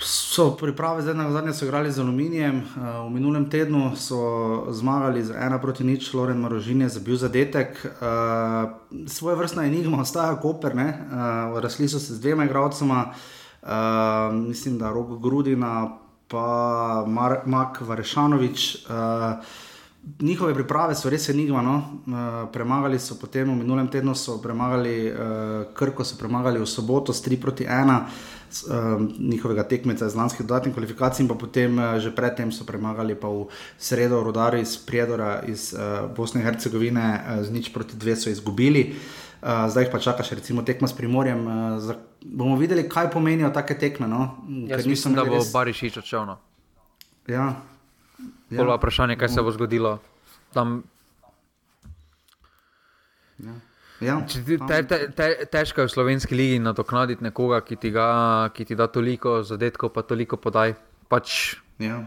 [0.00, 2.62] So priprave zdaj na zadnje, so igrali z aluminijem.
[3.06, 7.82] V minulem tednu so zmagali z ena proti nič, Loren Marožin je bil zadetek.
[9.06, 11.08] Svoje vrstna enigma ostaja Koper, ne?
[11.62, 13.12] rasli so se z dvema igralcema,
[14.32, 17.04] mislim, da rok Grudina, pa
[17.46, 18.86] Mak Varešanovič.
[18.86, 19.42] Uh,
[20.20, 21.62] njihove priprave so res enigma.
[21.62, 21.76] No?
[22.06, 25.16] Uh, premagali so potem v minulem tednu, so premagali uh,
[25.74, 28.02] Krko, so premagali v soboto s 3 proti 1.
[28.48, 33.14] Uh, njihovega tekmeca iz lanskih dodatnih kvalifikacij, in pa potem uh, že predtem so premagali
[33.14, 33.46] pa v
[33.78, 38.30] sredo rodari iz Prijedora iz uh, Bosne in Hercegovine, uh, z nič proti dve so
[38.30, 38.96] izgubili.
[39.42, 41.46] Uh, zdaj pa čakaš, recimo, tekmo s primorjem.
[41.46, 41.94] Uh, za,
[42.24, 44.08] bomo videli, kaj pomenijo take tekme.
[44.08, 44.40] No?
[44.66, 45.52] Jaz mislim, da bo res...
[45.52, 46.26] Barišič odšel.
[46.26, 46.40] No.
[47.28, 47.52] Ja.
[48.50, 48.64] Ja.
[48.64, 49.98] Vprašanje, kaj se bo zgodilo.
[50.52, 50.82] Tam...
[53.38, 53.54] Ja.
[53.98, 58.06] Ja, te, te, te, težko je v slovenski legi nadoknaditi nekoga, ki ti, ga,
[58.54, 60.76] ki ti da toliko zadetkov, pa toliko podaj.
[61.10, 62.04] Pač, ja.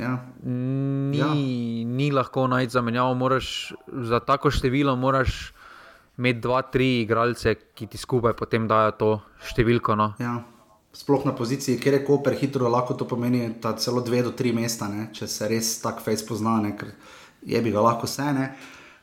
[0.00, 0.14] Ja.
[0.42, 1.28] Ni, ja.
[1.84, 3.74] ni lahko najti zamenjavo, moraš
[4.08, 5.52] za tako število moraš
[6.18, 9.10] imeti dva, tri igralce, ki ti skupaj potem dajo to
[9.50, 9.98] številko.
[9.98, 10.08] No.
[10.22, 10.38] Ja.
[10.94, 13.48] Sploh na poziciji, kjer je Koper hitro, lahko to pomeni
[13.82, 15.08] celo dve do tri mesta, ne?
[15.12, 16.76] če se res tako fejs pozna, ne?
[16.78, 16.92] ker
[17.42, 18.30] je bi ga lahko vse.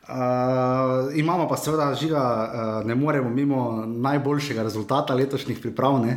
[0.02, 6.00] Uh, imamo pa seveda žiga, uh, ne moremo mimo najboljšega rezultata letošnjih priprav.
[6.06, 6.16] Ne?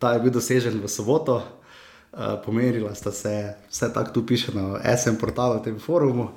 [0.00, 4.80] Ta je bil dosežen v soboto, uh, pomerila sta se, vse tako tu piše na
[4.96, 6.30] SM portalu, na tem forumu,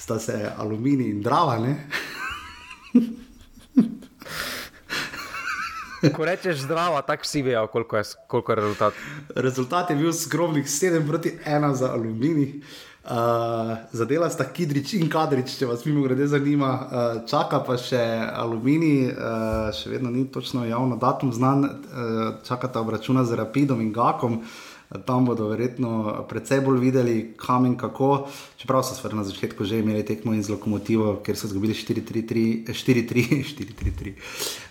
[0.00, 1.60] sta se aluminij in drava.
[6.14, 8.94] Ko rečeš zdravo, tako vsi vejo, koliko je, koliko je rezultat.
[9.34, 12.60] Rezultat je bil skromnih 7 proti 1 za aluminij.
[13.06, 13.12] Uh,
[13.92, 16.70] zadela sta Kidrič in Kadrič, če vas mimo grede zanima.
[16.74, 18.02] Uh, čaka pa še
[18.34, 23.92] aluminij, uh, še vedno ni točno javno datum znan, uh, čakata obračuna z Rapidom in
[23.94, 24.40] Gakom.
[24.42, 24.65] Uh,
[25.06, 28.28] tam bodo verjetno predvsej bolj videli, kam in kako.
[28.56, 34.12] Čeprav so na začetku že imeli tekmo in z lokomotivo, ker so izgubili 4-3-3.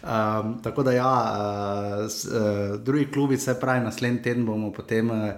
[0.03, 2.11] Um, tako da, ja, uh, uh,
[2.79, 5.31] drugi klubi, se pravi, naslednji teden bomo potem uh,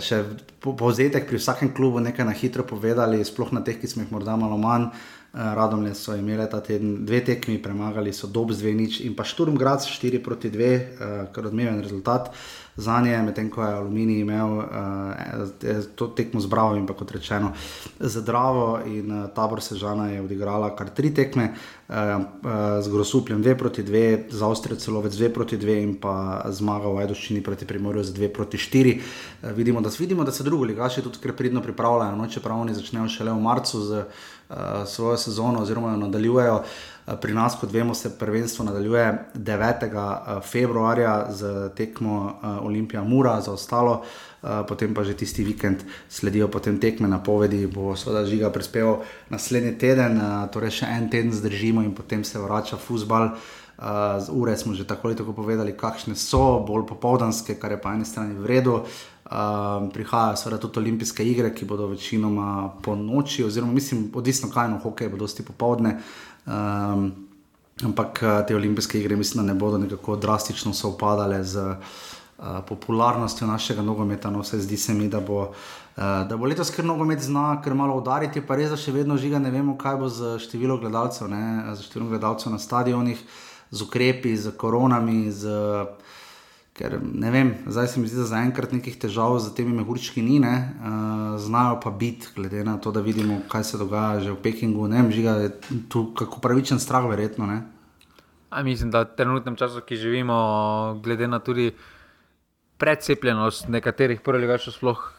[0.00, 0.24] še
[0.60, 4.36] povzetek pri vsakem klubu nekaj na hitro povedali, sploh na teh, ki smo jih morda
[4.36, 4.84] malo manj.
[4.84, 4.90] Uh,
[5.30, 9.54] Radomlje so imeli ta teden dve tekmi, premagali so Dob z 2-0 in pa Šturm
[9.54, 12.34] Grad 4 proti 2, uh, kar odmeven rezultat.
[12.80, 14.64] Za nje, medtem ko je Aluminij imel uh,
[15.94, 17.52] to tekmo zbravo in pa kot rečeno
[18.00, 18.80] zdravo.
[18.86, 21.79] In uh, tabor Sežana je odigrala kar tri tekme, uh,
[22.80, 26.86] z Grosupljem 2 proti 2, z Avstrijo celo več 2 proti 2 in pa zmaga
[26.86, 28.94] v Ajdoščini proti Primorju z 2 proti 4.
[28.94, 33.08] Uh, vidimo, da, vidimo, da se drugi ligaši tudi pridno pripravljajo, no, čeprav oni začnejo
[33.10, 36.54] šele v marcu z uh, svojo sezono oziroma jo nadaljujejo.
[36.62, 39.86] Uh, pri nas, kot vemo, se prvenstvo nadaljuje 9.
[39.90, 43.98] Uh, februarja z tekmo Olimpija Mura za ostalo.
[43.98, 49.02] Uh, potem pa že tisti vikend sledijo potem tekme na povedi, bo seveda žiga prispeval
[49.28, 53.36] naslednji teden, uh, torej še en teden zdržimo in potem se vrača futbal.
[53.36, 57.80] Uh, Uh, ure smo že tako ali tako povedali, kakšne so, bolj popoldanske, kar je
[57.80, 58.84] po eni strani v redu.
[59.24, 64.68] Uh, prihajajo seveda tudi olimpijske igre, ki bodo večinoma po noči, oziroma mislim, odvisno kaj
[64.68, 65.96] no, hokej bo dosti popovdne.
[66.44, 67.08] Um,
[67.80, 71.96] ampak te olimpijske igre mislim, da ne bodo nekako drastično sovpadale z uh,
[72.68, 74.30] popularnostjo našega nogometa.
[74.30, 75.50] No, vse zdi se mi, da bo.
[76.00, 79.18] Uh, da bo letos kar nogomet zna, ker malo udariti, pa res, da še vedno
[79.20, 83.20] žiga, ne vemo, kaj bo z številom gledalcev, ne, z številom gledalcev na stadionih.
[83.20, 85.30] Uh, z ukrepi, z koronami.
[85.30, 85.46] Z,
[86.74, 90.38] ker ne vem, zdaj se mi zdi, da zaenkrat nekih težav z temi mehurčki ni,
[90.40, 94.40] ne, uh, znajo pa biti, glede na to, da vidimo, kaj se dogaja že v
[94.42, 94.88] Pekingu.
[94.88, 95.50] Ne vem, žiga je
[95.88, 97.46] tu kako pravičen strah, verjetno.
[97.46, 97.62] Ne.
[98.50, 101.70] A mislim, da v trenutnem času, ki živimo, glede na tudi
[102.80, 105.12] predcepljenost nekaterih prvih, sploh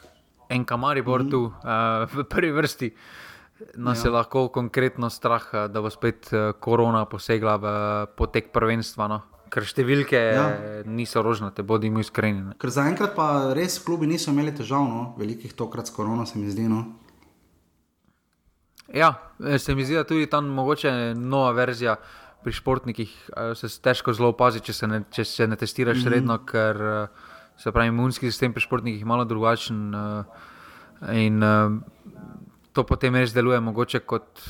[0.49, 1.45] en kamari, mm -hmm.
[1.45, 2.95] uh, v prvi vrsti.
[3.76, 4.07] Nas ja.
[4.07, 7.66] je lahko konkretno strah, eh, da bo spet eh, korona posegla v
[8.18, 9.07] potek prvenstva.
[9.07, 9.22] No?
[9.51, 10.45] Ker številke ja.
[10.88, 12.41] niso rožnate, bodimo iskreni.
[12.41, 12.55] Ne?
[12.57, 15.14] Ker zaenkrat pa res klubi niso imeli težav, no?
[15.20, 16.70] velikih tokrat s korono, se mi zdi.
[16.72, 16.86] No?
[18.95, 19.14] Ja,
[19.57, 21.95] se mi zdi, da tudi tam mogoče nova verzija
[22.43, 23.12] pri športnikih
[23.55, 26.14] se težko zelo opazi, če se ne, če se ne testiraš mm -hmm.
[26.16, 26.82] redno, ker
[27.62, 29.93] se pravi imunski sistem pri športnikih je malo drugačen.
[31.14, 31.41] In,
[32.74, 34.41] to potem res deluje mogoče kot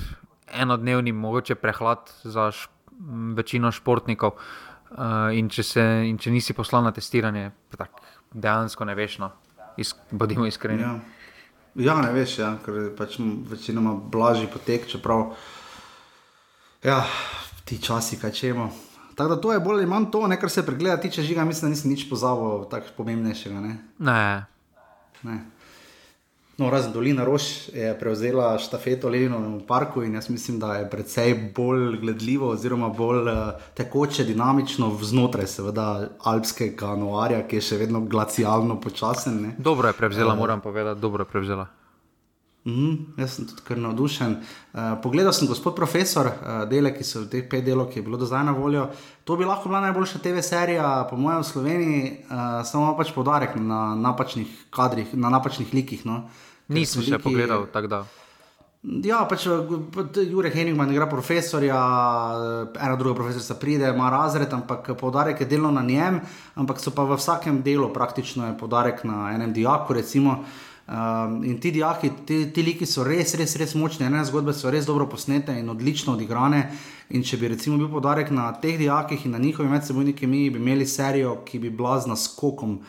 [0.51, 2.69] enodnevni, mogoče prehlad za š,
[3.35, 4.37] večino športnikov.
[4.91, 8.01] Uh, in, če se, in če nisi poslal na testiranje, tak,
[8.35, 9.31] dejansko ne veš, no,
[9.79, 10.83] Is, bodimo iskreni.
[10.83, 10.97] Ja.
[11.79, 13.15] ja, ne veš, ja, ker je pač
[13.47, 15.29] večinoma blažji potek, čeprav
[16.83, 16.97] ja,
[17.63, 18.90] ti časi, kaj če imamo.
[19.21, 21.43] Tako da to je bolj ali manj to, ne, kar se pregleda, ti če žiga,
[21.45, 23.59] mislim, da nisi nič pozabil tako pomembnejšega.
[23.61, 23.73] Ne.
[23.99, 24.45] ne.
[25.21, 25.35] ne.
[26.57, 30.87] No, razen Dolina Roš je prevzela štafeto Lenino v parku in jaz mislim, da je
[30.89, 33.37] precej bolj gledljivo, oziroma bolj uh,
[33.77, 35.85] tekoče, dinamično znotraj, seveda,
[36.17, 39.37] alpskega noarja, ki je še vedno glacialno počasen.
[39.41, 39.53] Ne.
[39.57, 41.67] Dobro je prevzela, uh, moram povedati, dobro je prevzela.
[42.65, 44.35] Mm, jaz sem tudi kar navdušen.
[44.37, 48.05] Uh, pogledal sem, gospod profesor, uh, dele, ki so v teh pet delov, ki je
[48.05, 48.85] bilo do zdaj na voljo.
[49.25, 53.57] To bi lahko bila najboljša TV serija, po mojem, v Sloveniji, uh, samo pač podarek
[53.57, 56.05] na napačnih kadrih, na napačnih likih.
[56.05, 56.27] No.
[56.69, 58.03] Nisem še pogledal tako da.
[58.81, 61.77] Ja, pač Jurek Henigman igra profesorja,
[62.73, 66.17] ena druga profesorica pride, ima razred, ampak poudarek je delno na njem,
[66.57, 69.93] ampak so pa v vsakem delu praktično poudarek na enem dijaku.
[69.97, 70.43] Recimo,
[70.87, 74.71] um, in ti dijaki, ti, ti liki so res, res, res močni, ene zgodbe so
[74.71, 76.65] res dobro posnete in odlično odigrane.
[77.11, 80.61] In če bi recimo bil poudarek na teh dijakih in na njihovi medsebojni kemiji, bi
[80.63, 82.79] imeli serijo, ki bi bila z naskokom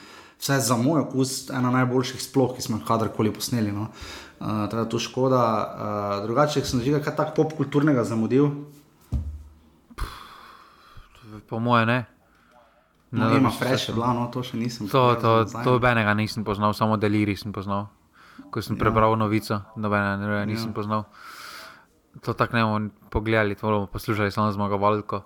[0.43, 3.72] vse za moj okus, ena najboljših sploh, ki smo jih kadarkoli posneli.
[3.72, 3.88] No.
[4.40, 5.43] Uh, teda to škoda.
[5.43, 8.51] Uh, drugače, sem že kaj tako popkulturnega zamudil.
[11.49, 12.11] Po moje ne.
[13.12, 14.88] No, no, ima fresh, bila, no, to še nisem.
[14.88, 17.90] To, to, to benega nisem poznal, samo deliri sem poznal.
[18.48, 18.80] Ko sem ja.
[18.80, 20.76] prebral novico, nobene ne, nisem ja.
[20.76, 21.04] poznal.
[22.24, 25.20] To tako ne bomo pogledali, to bomo poslušali samo zmagovalko.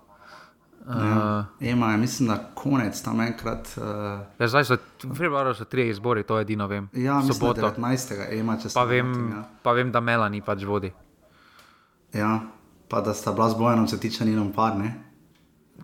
[0.87, 3.70] Uh, Ema, mislim, da konec tam enkrat.
[3.78, 6.91] Uh, ja, zdaj so v februarju so tri izbori, to edino vem.
[6.95, 8.18] Ja, soboto 19.
[8.34, 9.30] Ema, če se spomnim.
[9.30, 9.47] Ja.
[9.62, 10.91] Pa vem, da Melani pač vodi.
[12.14, 12.41] Ja,
[12.91, 13.51] pa da sta bila
[13.87, 14.74] z tiče njenom par.
[14.74, 15.06] Ne?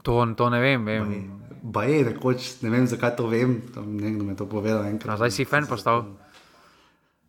[0.02, 0.84] To, to ne vem.
[0.84, 1.30] vem.
[1.62, 3.60] Ba je, rekoč, ne vem, zakaj to vem.
[3.76, 4.82] Nekdo mi je to povedal.
[4.88, 6.08] Enkrat, zdaj si fan postal.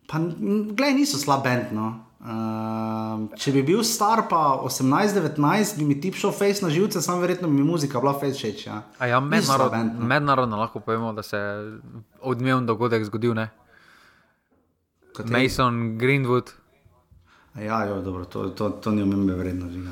[0.10, 0.20] Pa,
[0.74, 1.76] glej, niso slab bend.
[1.76, 2.14] No.
[2.24, 7.20] Uh, če bi bil star, pa 18-19, bi mi ti šel face na živce, samo
[7.20, 8.64] verjetno bi mi muzika bila face všeč.
[8.70, 8.80] Ja,
[9.12, 10.08] ja mednarod, no.
[10.08, 11.78] mednarodno lahko povemo, da se je
[12.24, 13.36] odmeven dogodek zgodil.
[15.20, 16.56] Mason, Greenwood.
[17.60, 19.70] Ja, jo, dobro, to, to, to ni omembe vredno.
[19.70, 19.92] Žiga.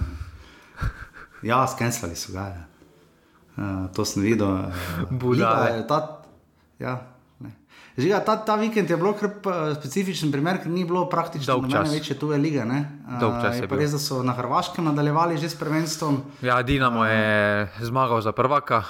[1.42, 2.66] Ja, skenirali so ga.
[3.58, 4.48] Uh, to sem videl.
[4.48, 5.84] Uh, Budaj.
[6.80, 7.02] Ja.
[7.98, 9.34] Žiga, ta, ta vikend je bil kar
[9.76, 12.64] specifičen primer, ker ni bilo praktično nobene večje tuje lige.
[13.20, 13.80] Čas je bilo.
[13.82, 16.22] Res, da so na Hrvaškem nadaljevali že s prvenstvom.
[16.42, 18.84] Ja, Dinamo je zmagal za prvaka.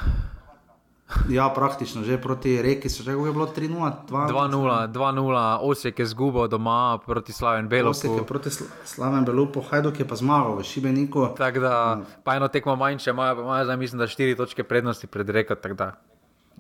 [1.30, 7.34] Ja, praktično, že proti reki so že bilo 3-0, 2-0, Osek je zgubil doma proti
[7.34, 7.91] Slaven Belupu.
[7.91, 8.49] Osek je proti
[8.86, 11.36] Slaven Belupu, Hajduk je pa zmagal v Šibeniku.
[11.38, 15.07] Tako da, pa eno tekmo manjše, imajo pa imajo zdaj mislim, da 4 točke prednosti
[15.07, 15.55] pred reko.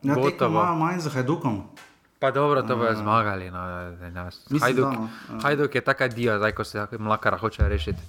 [0.03, 1.63] Ja, tekmo imajo manj za Hajdukom.
[2.21, 3.51] Pa dobro, to bojo zmagali.
[3.51, 3.89] No.
[4.49, 5.09] Mislim, Hajduk, da, no.
[5.41, 8.01] Hajduk je taka dija, zdaj ko se mlakara hoče rešiti.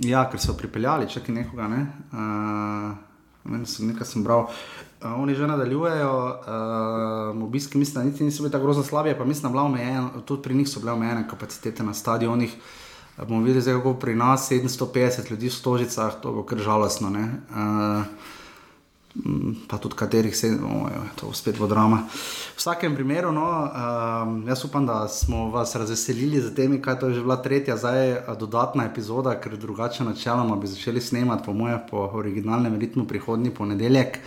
[0.00, 1.82] Ja, ker so pripeljali, če ki nekoga ne.
[2.16, 2.96] Uh,
[3.44, 4.48] meni so nekaj sem bral.
[5.02, 9.24] Uh, oni že nadaljujejo, uh, obiski mislim, da niti niso bili tako grozno slabi, pa
[9.24, 12.54] mislim, da bila omejena, tudi pri njih so bile omejene kapacitete na stadionih.
[12.56, 12.62] Uh,
[13.18, 17.10] bomo videli, zdaj, kako pri nas 750 ljudi v stožicah, to bo kar žalostno.
[17.10, 17.28] ne.
[17.50, 18.04] Uh,
[19.68, 22.08] pa tudi katerih se, oh, je, to spet bo drama.
[22.08, 27.08] V vsakem primeru, no, um, jaz upam, da smo vas razveselili z temi, kaj to
[27.08, 31.78] je že bila tretja, zdaj dodatna epizoda, ker drugače načeloma bi začeli snemati, po mojem,
[31.90, 34.18] po originalnem ritmu prihodnji ponedeljek.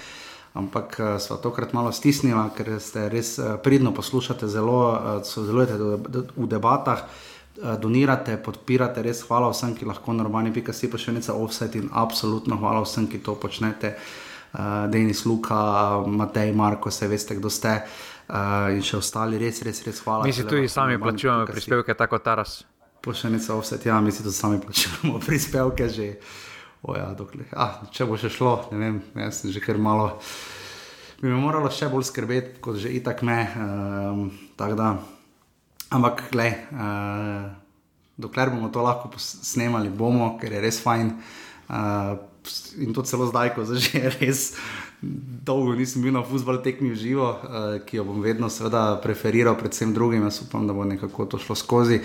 [0.55, 5.79] Ampak uh, sva tokrat malo stisnila, ker ste res uh, pridno poslušate, zelo uh, sodelujete
[5.79, 7.07] do, do, v debatah.
[7.55, 11.85] Donirate, podpirate, res hvala vsem, ki lahko normalni, pika si pa še nekaj offset in
[11.87, 13.93] absolutno hvala vsem, ki to počnete.
[13.95, 14.25] Uh,
[14.57, 17.81] uh, Denis Luka, Matej, Marko, vse veste, kdo ste.
[18.25, 20.25] Uh, in še ostali, res, res, res hvala.
[20.25, 22.63] Mi si tudi sami plačujemo prispevke, tako taras.
[23.05, 26.09] Pošiljnica offset, ja, mi si tudi sami plačujemo prispevke že.
[26.93, 30.11] Ja, dokler, ah, če bo še šlo, ne vem, jaz sem že kar malo.
[31.17, 33.39] Bi me moralo še bolj skrbeti, kot že itak me.
[33.57, 34.27] Um,
[34.59, 34.91] da,
[35.89, 37.47] ampak, gledaj, uh,
[38.21, 41.09] dokler bomo to lahko snemali, bomo, ker je res fajn.
[41.65, 42.21] Uh,
[42.77, 44.53] in to celo zdaj, ko že res
[45.01, 49.57] dolgo nisem bil na fusbal tekmi v živo, uh, ki jo bom vedno seveda preferiral,
[49.57, 50.29] predvsem drugim.
[50.29, 52.03] Jaz upam, da bo nekako to šlo skozi,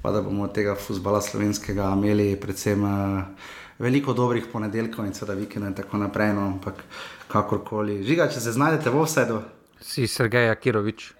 [0.00, 2.80] pa da bomo tega fusbala slovenskega imeli predvsem.
[2.80, 6.84] Uh, Veliko dobrih ponedeljkov in seveda vikendov in tako naprej, no, ampak
[7.28, 8.02] kakorkoli.
[8.04, 9.42] Žiga, če se znajdete v vsedu.
[9.80, 11.12] Si Sergej Akirovič.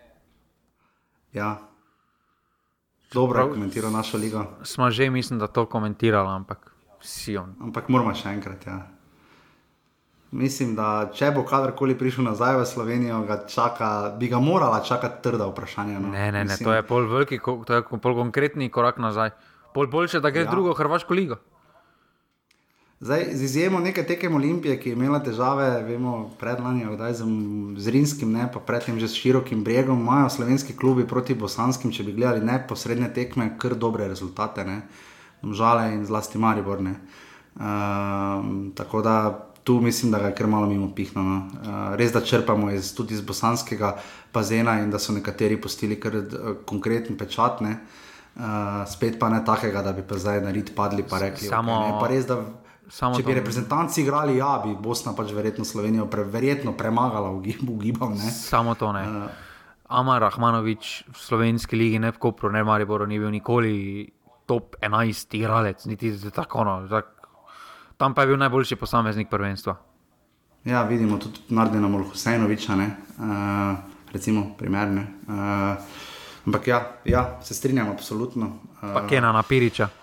[1.32, 1.56] Ja,
[3.12, 4.44] dobro je komentiral našo ligo.
[4.62, 7.54] Smo že, mislim, da to komentirali, ampak Sion.
[7.60, 8.66] Ampak moramo še enkrat.
[8.66, 8.86] Ja.
[10.32, 15.20] Mislim, da če bo kadarkoli prišel nazaj v Slovenijo, ga čaka, bi ga morala čakati
[15.24, 15.98] trda vprašanja.
[16.00, 16.12] No.
[16.12, 19.34] Ne, ne, ne, to je pol veliki, to je pol konkretni korak nazaj.
[19.74, 20.50] Pol boljše, da gre ja.
[20.50, 21.36] drugo Hrvaško ligo.
[23.02, 27.26] Zdaj, z izjemo nekaj tekem Olimpije, ki je imela težave, vemo, predlani, zdaj z,
[27.82, 32.06] z Rinskim, ne, pa predtem že s širokim bregom, imajo slovenski klubi proti bosanskim, če
[32.06, 34.64] bi gledali neposredne tekme, kar dobre rezultate.
[34.64, 34.82] Ne
[35.50, 36.94] žale in zlasti mariborne.
[37.54, 41.22] Um, tako da tu mislim, da ga je kar malo mimo pihno.
[41.22, 41.36] No.
[41.36, 43.96] Uh, res da črpamo iz, tudi iz bosanskega
[44.34, 46.24] bazena in da so nekateri postili kar uh,
[46.66, 47.76] konkretni pečatne.
[48.36, 48.42] Uh,
[48.88, 51.92] spet pa ne takega, da bi pa zdaj na rit padli in rekli: Samo, okay,
[51.92, 52.38] ne, pa res, da,
[52.92, 57.62] samo Če bi reprezentanci igrali, ja, bi Bosna pač verjetno Slovenijo preverjetno premagala v, gib,
[57.64, 58.12] v gibam.
[58.18, 58.32] Ne.
[58.32, 59.04] Samo to ne.
[59.08, 59.48] Uh,
[59.92, 64.04] Amar Rahmanovič v slovenski ligi, ne v Kopru, ne v Mariboru, ni bil nikoli
[64.48, 66.64] top 11 igralec, niti tako.
[66.68, 67.08] No, tak,
[67.96, 69.76] tam pa je bil najboljši posameznik prvenstva.
[70.68, 72.84] Ja, vidimo tudi Nardina Molhusejnoviča, uh,
[74.12, 75.08] recimo, primerne.
[75.26, 75.80] Uh,
[76.46, 76.78] ampak ja,
[77.08, 78.60] ja, se strinjam, absolutno.
[78.80, 80.01] Uh, pa Kena Napiriča.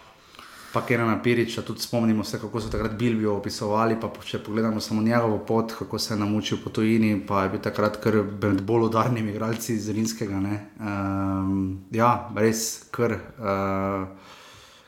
[0.74, 3.98] Pa Kena Napiriča, tudi spomnimo se, kako so takrat Bilbijo opisovali.
[4.02, 7.62] Pa če pogledamo samo njegovo pot, kako se je namučil po tujini, pa je bil
[7.66, 10.38] takrat kar med bolj udarnimi igralci iz Rimskega.
[10.38, 13.18] Um, ja, res kar.
[13.40, 14.36] Uh,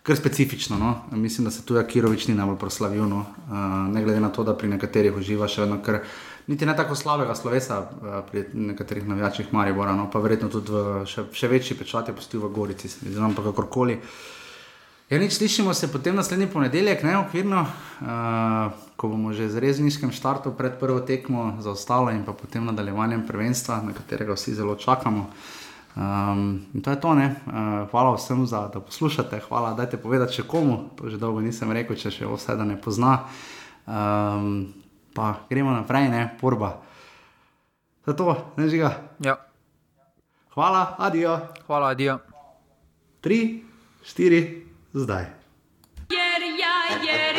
[0.04, 0.78] kar specifično.
[0.78, 0.96] No?
[1.12, 3.26] Mislim, da se tu Akirovič ni najbolj proslavil, no?
[3.50, 6.02] uh, ne glede na to, da pri nekaterih uživa še vedno kar.
[6.48, 10.10] Niti ne tako slabega slovesa uh, pri nekaterih navijačih Maribora, no?
[10.12, 14.00] pa verjetno tudi v, še, še večji pečat je postil v Gorici, znam pa kakorkoli.
[15.12, 18.08] Ja, nič slišimo se potem naslednji ponedeljek, ne okvirno, uh,
[18.96, 23.28] ko bomo že z rezniškem štartom pred prvo tekmo za ostalo in pa potem nadaljevanjem
[23.28, 25.28] prvenstva, na katerega vsi zelo čakamo.
[26.00, 27.28] Um, in to je to, uh,
[27.92, 31.68] hvala vsem, za, da poslušate, hvala, da ste povedali še komu, to že dolgo nisem
[31.76, 33.28] rekel, če še vse da ne pozna.
[33.84, 34.72] Um,
[35.12, 36.80] pa gremo naprej, ne, porba.
[38.08, 38.96] Zato, ne žiga.
[39.20, 39.36] Ja.
[40.56, 41.36] Hvala, adijo.
[41.68, 42.22] Hvala, adijo.
[43.20, 43.68] Tri,
[44.08, 45.26] štiri, zdaj.
[46.10, 47.31] Jer ja je.